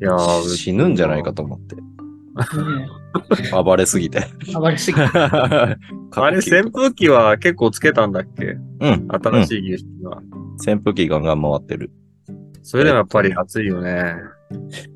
[0.01, 1.75] いやー死ぬんじゃないかと思って。
[3.13, 4.27] ね 暴れすぎて。
[4.49, 5.03] え暴れすぎて。
[5.15, 5.77] あ
[6.31, 8.57] れ、扇風機は結構つけたんだっけ？
[8.81, 9.07] うん。
[9.09, 10.21] 新しい技術は。
[10.67, 11.91] 扇風機ガンガン回ってる。
[12.61, 14.15] それでもやっぱり暑いよね。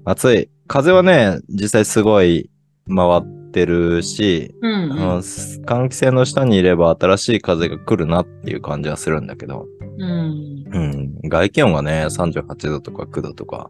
[0.05, 0.49] 暑い。
[0.67, 2.49] 風はね、実際すごい
[2.87, 9.65] 回ってるし、うんうん、換気扇の下にいれば新しい風が来るなっていう感じはするんだけど、
[9.97, 10.56] うん。
[10.71, 13.69] うん、外気温がね、38度とか9度とか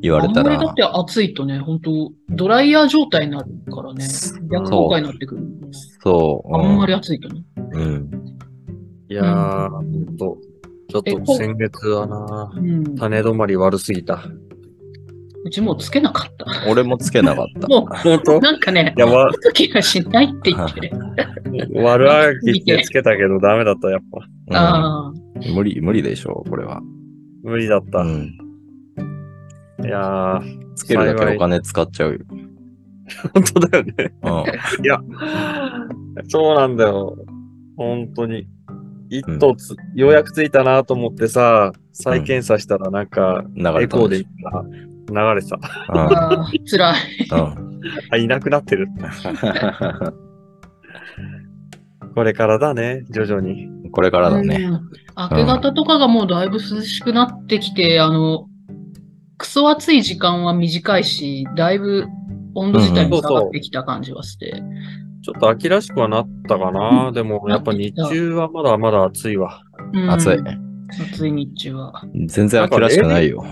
[0.00, 4.06] 言わあれたらんまりだっ、て暑いとね、本当ドライヤー状態になるからね。
[4.50, 5.46] 逆効果になってくる。
[6.02, 7.42] そう、あんまり暑いとね。
[7.72, 8.10] うん、
[9.08, 10.38] いやー、ほんと。
[10.90, 12.96] ちょっと先月はな、うん。
[12.96, 14.22] 種止まり悪すぎた。
[15.48, 16.70] うちもうつけなかった。
[16.70, 17.66] 俺もつけなかった。
[17.68, 18.36] も本当？
[18.36, 20.92] う、なんかね、いや、わ、つく気がしないって言って。
[21.80, 24.00] 悪あがきってつけたけどダメだった、やっ
[24.50, 24.58] ぱ。
[24.58, 25.08] ああ。
[25.08, 26.82] うん、無理、無理でしょう、これは。
[27.42, 28.02] 無理だった。
[28.02, 32.18] いうん、やー、つけるだけお金使っちゃうよ。
[33.32, 33.94] 本当だよね。
[34.22, 34.28] う
[34.82, 35.00] ん、いや、
[36.28, 37.16] そうなんだよ。
[37.76, 38.46] 本当に。
[39.10, 45.56] 一頭つ、ようやくついたなと思ってさ、再検査したらなんか、流れエコーたんで流れてた。
[45.56, 45.60] ょ。
[45.88, 46.96] ああ、辛い。
[47.30, 47.68] うんうん
[48.10, 48.88] あ、いなくなってる。
[52.14, 53.68] これからだね、徐々に。
[53.92, 54.56] これからだね。
[54.56, 54.80] うん
[55.20, 58.46] 明け方とかがもうだいぶ涼しくなってきて、あの、
[59.36, 62.06] クソ暑い時間は短いし、だいぶ
[62.54, 64.62] 温度自体も下がってきた感じはして。
[65.22, 67.10] ちょっと秋らしくはなったかな。
[67.10, 69.60] でも、やっぱ日中はまだまだ暑いわ。
[69.92, 70.38] うん暑い。
[70.88, 72.04] 暑い日中は。
[72.26, 73.44] 全然秋らしくないよ。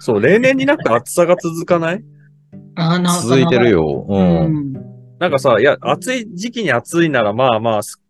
[0.00, 2.04] そう、例年になんか暑さが続かない？
[2.76, 3.70] あーな続いてる。
[3.70, 4.06] よ。
[4.08, 4.14] う。
[4.14, 4.18] う
[4.48, 4.72] んん。
[5.18, 8.00] なんかさ、いや、暑い時期に暑いならまあまあ、す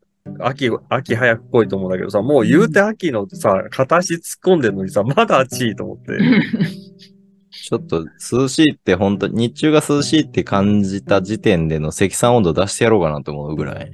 [0.40, 6.12] 秋、秋早く来いと思うんだけどさ、もう言うて秋のさ、片足突っ込んでるのにさ、まだ暑いと思って。
[7.62, 13.90] ちょっと涼しいって本当日中が涼しいって感じた時点での積算温度出してやろうかなと思うぐらい。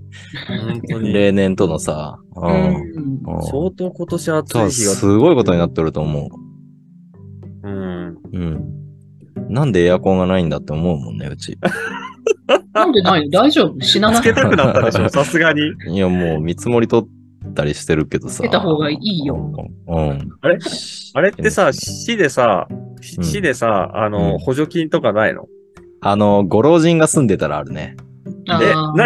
[0.48, 1.12] 本当に。
[1.12, 2.18] 例年とのさ。
[2.36, 2.40] う。
[2.40, 4.92] うん相当今年暑い日が。
[4.94, 6.28] すごいことになってると思
[7.62, 8.08] うん。
[8.08, 8.18] う。
[8.32, 8.64] うん。
[9.48, 11.58] なんでエアコンがないんだって思うもんね、うち。
[12.72, 13.30] なんでないの？
[13.30, 13.80] 大丈夫？
[13.80, 15.60] 死ななつけたくなったでしょ、さすがに。
[15.88, 17.08] いや、もう見積もり取っ
[17.54, 18.36] たりしてるけどさ。
[18.36, 19.36] つけた方がいいよ。
[19.88, 20.28] うん。
[20.40, 20.58] あれ？
[21.14, 25.46] あれってさ、市でさ、うん市でさ、あうの、ん補助金とかないの？
[26.02, 27.96] あの、ご老人が住んでたらあるね。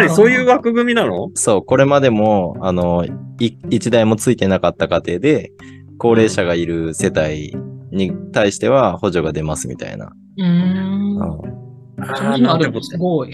[0.09, 1.29] そういう枠組みなの？
[1.33, 3.05] そう、これまでも、あの、
[3.39, 5.51] い一台もついてなかった家庭で、
[5.97, 7.55] 高齢者がいる世帯
[7.91, 10.11] に対しては補助が出ますみたいな。
[10.37, 11.17] うーん。
[11.19, 11.55] うん
[12.17, 13.29] そんなるのすごい。
[13.29, 13.33] う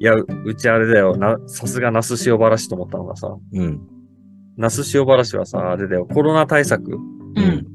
[0.00, 1.16] いや、ううちあれだよ。
[1.16, 3.80] な、さすが那須塩原市と思ったのがさ、うん。
[4.56, 7.66] 那須塩原市はさ、あれだよ、コロナ対策うん。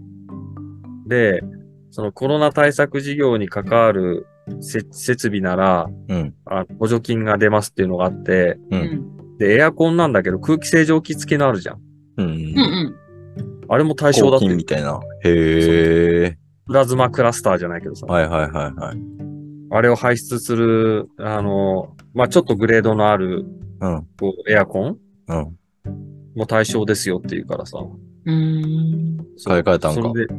[1.08, 1.41] で、
[1.91, 4.26] そのコロナ対策事業に関わる
[4.62, 6.34] せ設備なら、うん。
[6.45, 8.78] あ補助金が出ますっていうのがあって、う。
[8.78, 9.38] うんん。
[9.38, 11.82] で、エアコンなんだけど空気清浄機付きのあるじゃん。
[12.18, 12.26] うん。
[12.26, 12.95] うんうん。
[13.70, 14.58] あれも対象だって抗菌。
[14.58, 15.00] みたいな。
[15.24, 16.38] へえ。
[16.66, 18.06] プラズマクラスターじゃないけどさ。
[18.06, 18.98] はいはいはいはい。
[19.76, 23.44] あれを排出する、あの、まあ、ちょっとグレードのある、
[23.82, 24.08] うん。
[24.20, 25.58] こう、エアコンうん。
[26.36, 27.80] も対象ですよっていうからさ。
[27.80, 29.18] うーん。
[29.44, 30.34] 買い替えたんかそれで、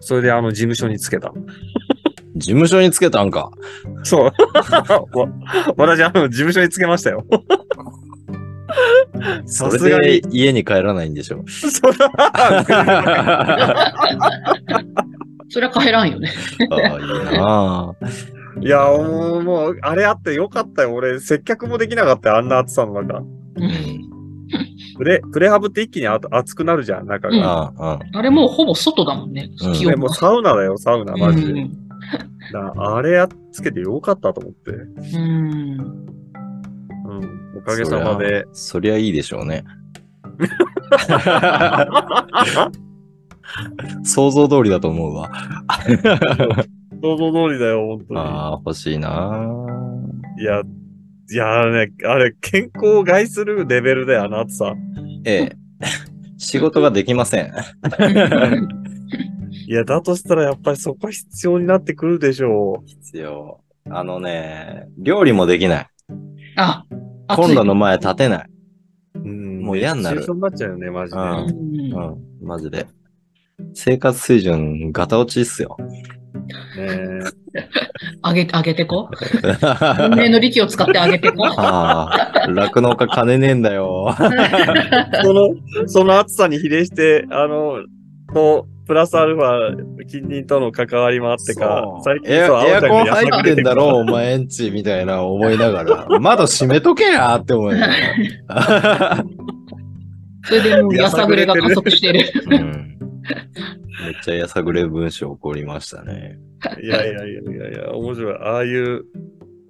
[0.00, 1.32] それであの、事務所につけた。
[2.36, 3.50] 事務所につけたんか。
[4.02, 4.28] そう。
[4.28, 4.32] わ
[5.78, 7.24] 私、あの、事務所につけましたよ。
[9.46, 11.42] それさすがにで、家に帰らないんでしょ。
[11.46, 11.94] そら、
[15.48, 16.30] それは帰らんよね。
[16.70, 16.86] ああ、いい
[17.38, 17.94] なあ
[18.60, 20.94] いや、もう、もう、あれあってよかったよ。
[20.94, 22.36] 俺、接客もできなかったよ。
[22.36, 23.18] あんな暑さの中。
[23.18, 23.26] うん。
[24.96, 27.72] プレ、プレハブって一気にあ暑くなるじゃん、中うんが。
[27.76, 29.50] ああ、あれもうほぼ外だもんね。
[29.62, 31.52] うん気温がねもうサウナだよ、サウナ、マジで。
[31.52, 31.72] うん
[32.52, 34.72] だあれやっつけてよかったと思って。
[34.72, 35.80] うん。
[35.80, 35.84] う
[37.14, 37.56] ん。
[37.56, 38.44] おかげさまで。
[38.52, 39.64] そりゃいいでしょうね。
[44.04, 45.30] 想像通りだと思うわ。
[47.04, 48.20] 想像通りだよ、本当に。
[48.20, 49.46] ああ、欲しいな
[50.38, 50.62] いや、
[51.30, 54.74] いやね、あれ、健康を害するレベルだよ、あの暑さ。
[55.26, 55.56] ええ。
[56.38, 57.52] 仕事ができません。
[59.68, 63.60] いや、だとしたらやっぱりそこは必要になってくるでしょ必要。
[63.90, 65.86] あのね、料理もできない。
[66.56, 66.86] あ、
[67.28, 68.50] コンロの前立てない。
[69.16, 69.18] う。
[69.18, 71.18] うんもう嫌になるになっちゃうよね、マジで。
[71.18, 72.86] うんうんうん、マジで。
[73.74, 75.76] 生活水準、ガタ落ちっすよ。
[76.76, 77.24] ね
[78.22, 79.08] 上げ、上げてこ。
[79.98, 81.46] 運命の力を使って上げてこ。
[81.56, 84.14] ああ、酪農家金ねえんだよ。
[85.22, 85.54] その、
[85.86, 87.78] その暑さに比例して、あの、
[88.32, 93.88] と、プラスアルファ、近隣との関わりもあってか最近エアそうエアコン入ってんだろ、う。
[94.00, 96.06] お前んち、みたいな思いながら。
[96.20, 97.94] 窓閉めとけやって思いなが
[98.46, 99.24] ら。
[100.46, 102.30] それでもうやさぐれが加速してる。
[102.50, 102.93] うん
[104.04, 106.38] めっちゃやさぐれ文章起こりましたね。
[106.82, 108.34] いやいやいやいやいや、面白い。
[108.34, 109.04] ああいう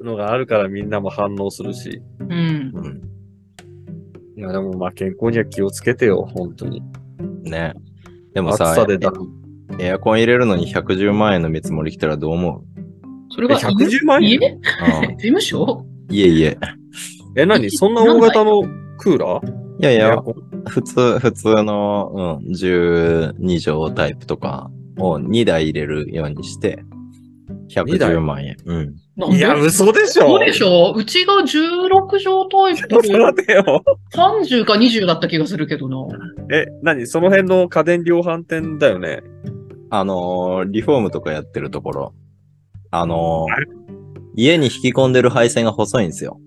[0.02, 2.02] のがあるからみんなも反応するし。
[2.20, 2.72] うん。
[2.74, 3.00] うん。
[4.36, 6.82] いや、でもまあ健康には気をつけてよ、本当に。
[7.44, 7.74] ね。
[8.32, 9.12] でも暑ささでだ。
[9.78, 12.80] エアコン入れるのに110万円の見積もり来たらどう思え
[13.30, 14.30] それが110万円？
[14.30, 14.60] 家う、
[15.16, 15.86] 事務所？
[16.10, 16.58] いえいえ。
[17.36, 17.70] え、何？
[17.70, 18.62] そんな大型の
[18.98, 19.63] クーラー？
[19.80, 20.22] いやいや
[20.68, 26.84] 普通、普通の、うん、12畳タイプとかを2台入れるようにして、
[27.68, 28.56] 110万円。
[28.64, 28.94] うん。
[29.32, 31.88] いや、嘘でしょそうでしょうちが16
[32.18, 33.82] 畳タイプ ちょっと待ってよ。
[34.14, 35.96] 30か20だった気がするけどな。
[36.52, 37.06] え、何？
[37.06, 39.22] その辺の家電量販店だよね。
[39.90, 42.14] あのーリフォームとかやってるところ、
[42.90, 43.84] あのー
[44.36, 46.40] 家に引き込んでる配線が細いんですよ。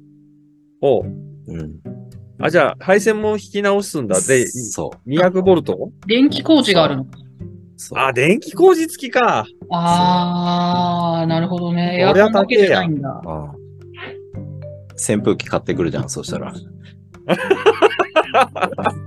[0.81, 1.05] おう
[1.47, 1.96] うん。
[2.39, 4.15] あ、じゃあ、配線も引き直すんだ。
[4.21, 5.09] で、そう。
[5.09, 5.91] 200ボルト？
[6.07, 7.05] 電気工事があるの？
[7.05, 7.17] か。
[7.77, 9.45] そうあ、電気工事付きか。
[9.71, 11.99] あー、なるほどね。
[11.99, 13.21] エアコンだけじゃないんだ。
[13.25, 13.31] う
[13.63, 13.67] ん
[14.99, 16.51] 扇風機買ってくるじゃん、そしたら。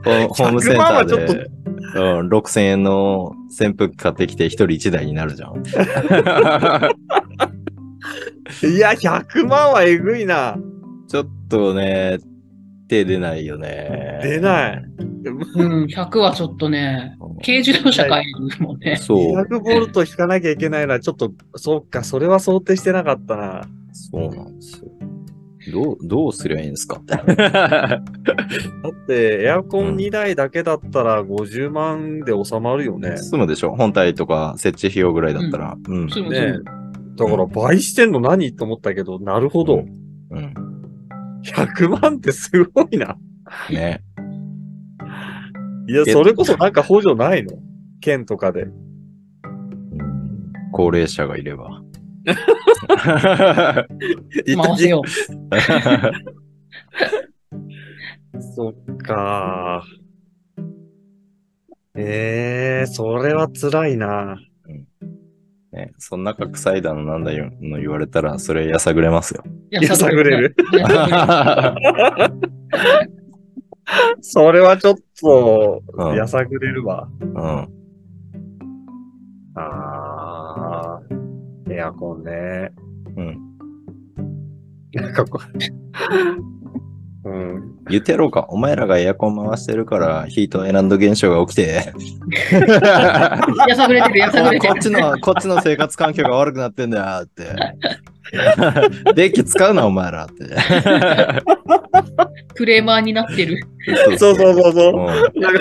[0.04, 1.50] ホホームセンタ100万はちょっとーで、
[1.96, 5.54] うん、6000円の扇風機買ってきて一人一台になるじゃん。
[8.72, 10.56] いや、100万はえぐいな。
[11.08, 12.18] ちょっとね、
[12.90, 14.18] 手出ないよね。
[14.22, 14.82] 出ない。
[15.54, 18.96] うん、100はちょっとね、軽自動車買えるもんね。
[18.96, 19.36] そう。
[19.36, 23.62] 200ボルト引かなきゃいけないのは、ちょっと、そっか、それは想定してなかったな。
[23.92, 24.90] そうなんですよ。
[25.72, 27.00] どう、どうすりゃいいんですか？
[27.06, 33.16] だって、エアコン2台だけだったら50万で収まるよね。
[33.18, 35.76] 済むでしょ本体とか設置費用ぐらいだったら。
[35.86, 36.08] うん。
[36.10, 36.54] そうね
[37.16, 38.56] だから倍してんの何？
[38.56, 39.84] と思ったけど、なるほど。
[40.30, 40.54] うん。
[41.44, 43.16] 100万ってすごいな。
[43.70, 44.02] ね。
[45.88, 47.58] いや、それこそなんか補助ないの？
[48.00, 48.62] 県とかで。
[48.62, 48.80] うん
[50.72, 51.82] 高齢者がいれば。
[52.86, 55.02] 回せよ
[58.54, 59.82] そっか。
[61.96, 64.38] ええー、それは辛いな。
[65.72, 69.44] ね、そん中臭いだのなんだよの言われたら、それやさぐれますよ。
[69.70, 70.56] ややさぐれる。
[74.20, 77.08] それはちょっとう、んやさぐれるわ。
[77.20, 77.68] うん。
[79.54, 82.70] あー、エアコンね。
[83.16, 83.38] うん。
[84.92, 85.48] なんかこう、
[87.24, 87.78] うん。
[87.90, 88.46] 言ってやろうか。
[88.48, 91.92] お前らがエアコン回してるから、ヒートアイランド現象が起きて。
[93.68, 94.72] やさぐれてる、やさぐれてる。
[94.72, 97.44] こっちの、こっちの生活環境が悪くなってんだよって。
[99.14, 100.44] 電気使うな、お前らって。
[102.54, 103.62] クレーマーになってる。
[104.18, 104.94] そうそうそうそう。
[104.94, 105.60] うんなんか、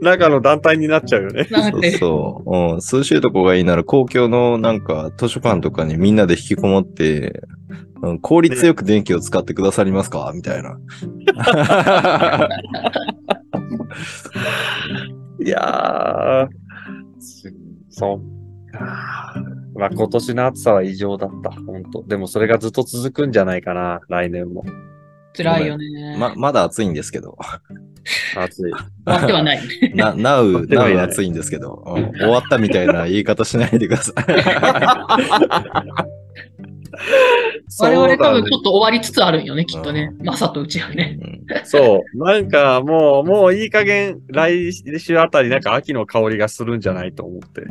[0.00, 1.44] 中の団体になっちゃうよね。
[1.50, 1.90] そうなんて。
[1.98, 2.50] そう。
[2.50, 2.76] うん。
[2.76, 7.42] 涼しいとこがいいなら、公共のなんか図書館とかにみんなで引きこもって、
[8.02, 10.32] うん、効率よく電気を使ってくださりますか？
[10.34, 10.78] みたいな。
[15.44, 16.48] いやー、
[17.90, 18.18] そっ
[18.72, 19.34] か。
[19.74, 24.64] まあ今年の暑さは異常だった、本当でもそれがずっと続くんじゃないかな、来年も。
[25.36, 26.16] 辛いよね。
[26.18, 27.38] ま、まだ暑いんですけど。
[28.36, 28.72] 暑い。
[28.72, 28.74] 終
[29.06, 29.60] わってはない。
[29.94, 34.14] な、なう、なう暑いんですけど、うん終わったみたいな言い方しないでください。
[37.80, 40.12] 我々多分ちょっっと終わりつつあるんよね、きっとね。
[40.24, 41.18] マサとうちはね。
[41.64, 42.24] そう。
[42.24, 47.62] なんかもう、もういい加減、来週あたりなんか秋の香りがするんじゃないと思って。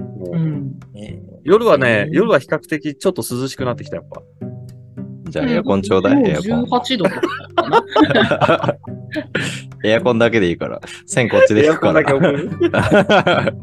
[1.43, 4.21] 夜はね、うん夜は比較的ちょっと涼しくなってきた、やっぱ。
[5.29, 6.63] じゃあエアコンちょうだい、もエアコン。
[6.65, 8.77] 18度とか。
[9.83, 10.81] エアコンだけでいいから。
[11.05, 13.53] 線こっちでエア行くかコンだけ送るら。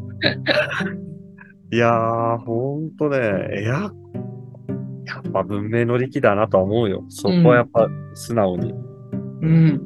[1.69, 3.91] いやー、ほんとね、エア、
[5.05, 7.03] やっぱ文明の利器だなとは思うよ。
[7.09, 8.73] そこはやっぱ素直に。
[9.41, 9.81] うん。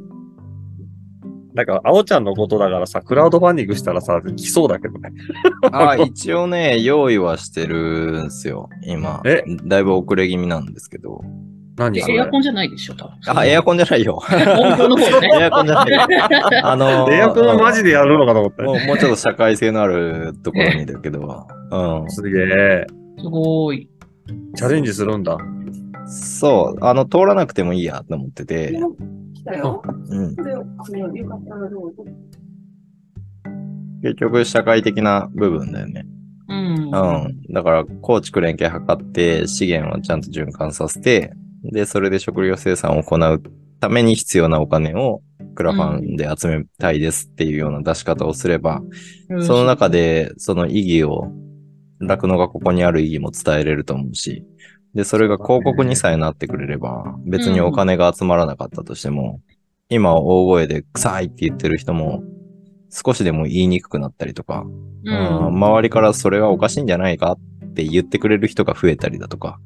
[1.53, 5.12] なんか、あおちゃんのことだからさ、クラウドファンディングしたらさ、来そうだけどね。
[5.72, 9.22] あ、一応ね、用意はしてるんですよ、今。
[9.26, 9.44] え？
[9.66, 11.22] だいぶ遅れ気味なんですけど。
[11.77, 13.15] 何エアコンじゃないでしょ、多分。
[13.27, 14.15] あ、エアコンじゃないよ。
[14.15, 14.27] 音
[14.77, 15.30] 響の方ね。
[15.39, 16.02] エアコンじゃないよ。
[16.64, 18.64] あのーエアコンはマジでやるのかと思って。
[18.64, 22.11] もうもうちょっと社会性のあるところにだけど、うん。
[22.11, 22.85] すげえ。
[23.18, 23.89] すごい。
[24.56, 25.38] チャレンジするんだ。
[26.06, 28.77] そう、あの、通らなくてもいいやと思ってて、
[29.34, 29.81] 来たよ。
[30.10, 30.35] うん。
[30.35, 32.03] これを、あの、よかったらどうぞ。
[34.03, 36.06] 結局、社会的な部分だよね。
[36.49, 36.57] うん。
[36.57, 37.53] うん。
[37.53, 43.43] だから、構築連携図って、資源をちゃんと循環させて、で、それで食料生産を行う
[43.79, 45.21] ために必要なお金を、
[45.53, 48.81] クラファンで集めたいですっていうような出し方をすれば、
[49.29, 51.31] うんその中、で、その意義を、
[51.99, 54.43] 酪農がここにある意義も伝えれると思うし、
[54.93, 59.39] で、それが広告にさえなってくれれば、別にお金が集まらなかったとしても、
[59.89, 62.23] 今大声で臭いって言ってる人も、
[62.89, 65.47] 少しでも言いにくくなったりとか、ううんん。
[65.47, 67.38] 周りからそれはおかしいんじゃないかっ
[67.73, 69.60] て言ってくれる人が増えたりだとか、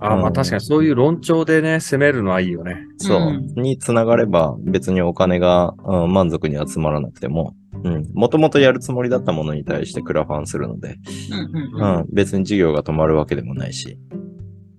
[0.00, 2.78] あ、まうんあ確かにそういう論調でね、攻めるのはいいよね。
[2.98, 7.54] そう、につながれば別にお金が、うん満足に集まらなくても、
[7.84, 10.96] うん、もともとやるつもりだったものに対してクラファンするので、
[11.30, 11.80] うん。
[11.80, 12.00] ううん。
[12.00, 13.98] ん、別に事業が止まるわけでもないし、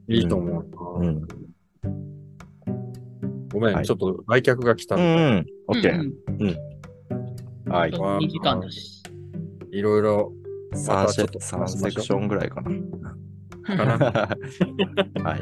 [0.08, 0.66] いいと思う。
[1.00, 1.22] うん。
[3.50, 5.30] ごめん、はいちょっと来客が来たうんだ。
[5.42, 6.56] ん、オッケー。
[7.70, 7.92] はい。
[7.92, 9.04] 2時間だし。
[9.72, 10.32] いろいろ。
[10.74, 12.72] 3セまたちょっと三セクションぐらいかな。
[13.68, 15.42] はい。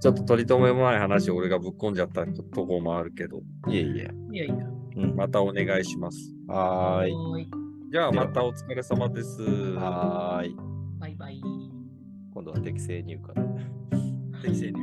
[0.00, 4.10] ちょっと取り留めもない話を俺がぶっ込んじゃったところもあるけど、いえいえ。
[4.32, 4.54] いやいや。
[4.96, 6.34] うん、またお願いします。
[6.48, 7.08] はー
[7.40, 7.48] い。
[7.92, 9.42] じゃあまたお疲れ様です。
[9.42, 10.56] はーい。
[10.98, 11.40] バイバイ。
[12.34, 13.40] 今度は適正入荷で。
[14.42, 14.80] 適正に。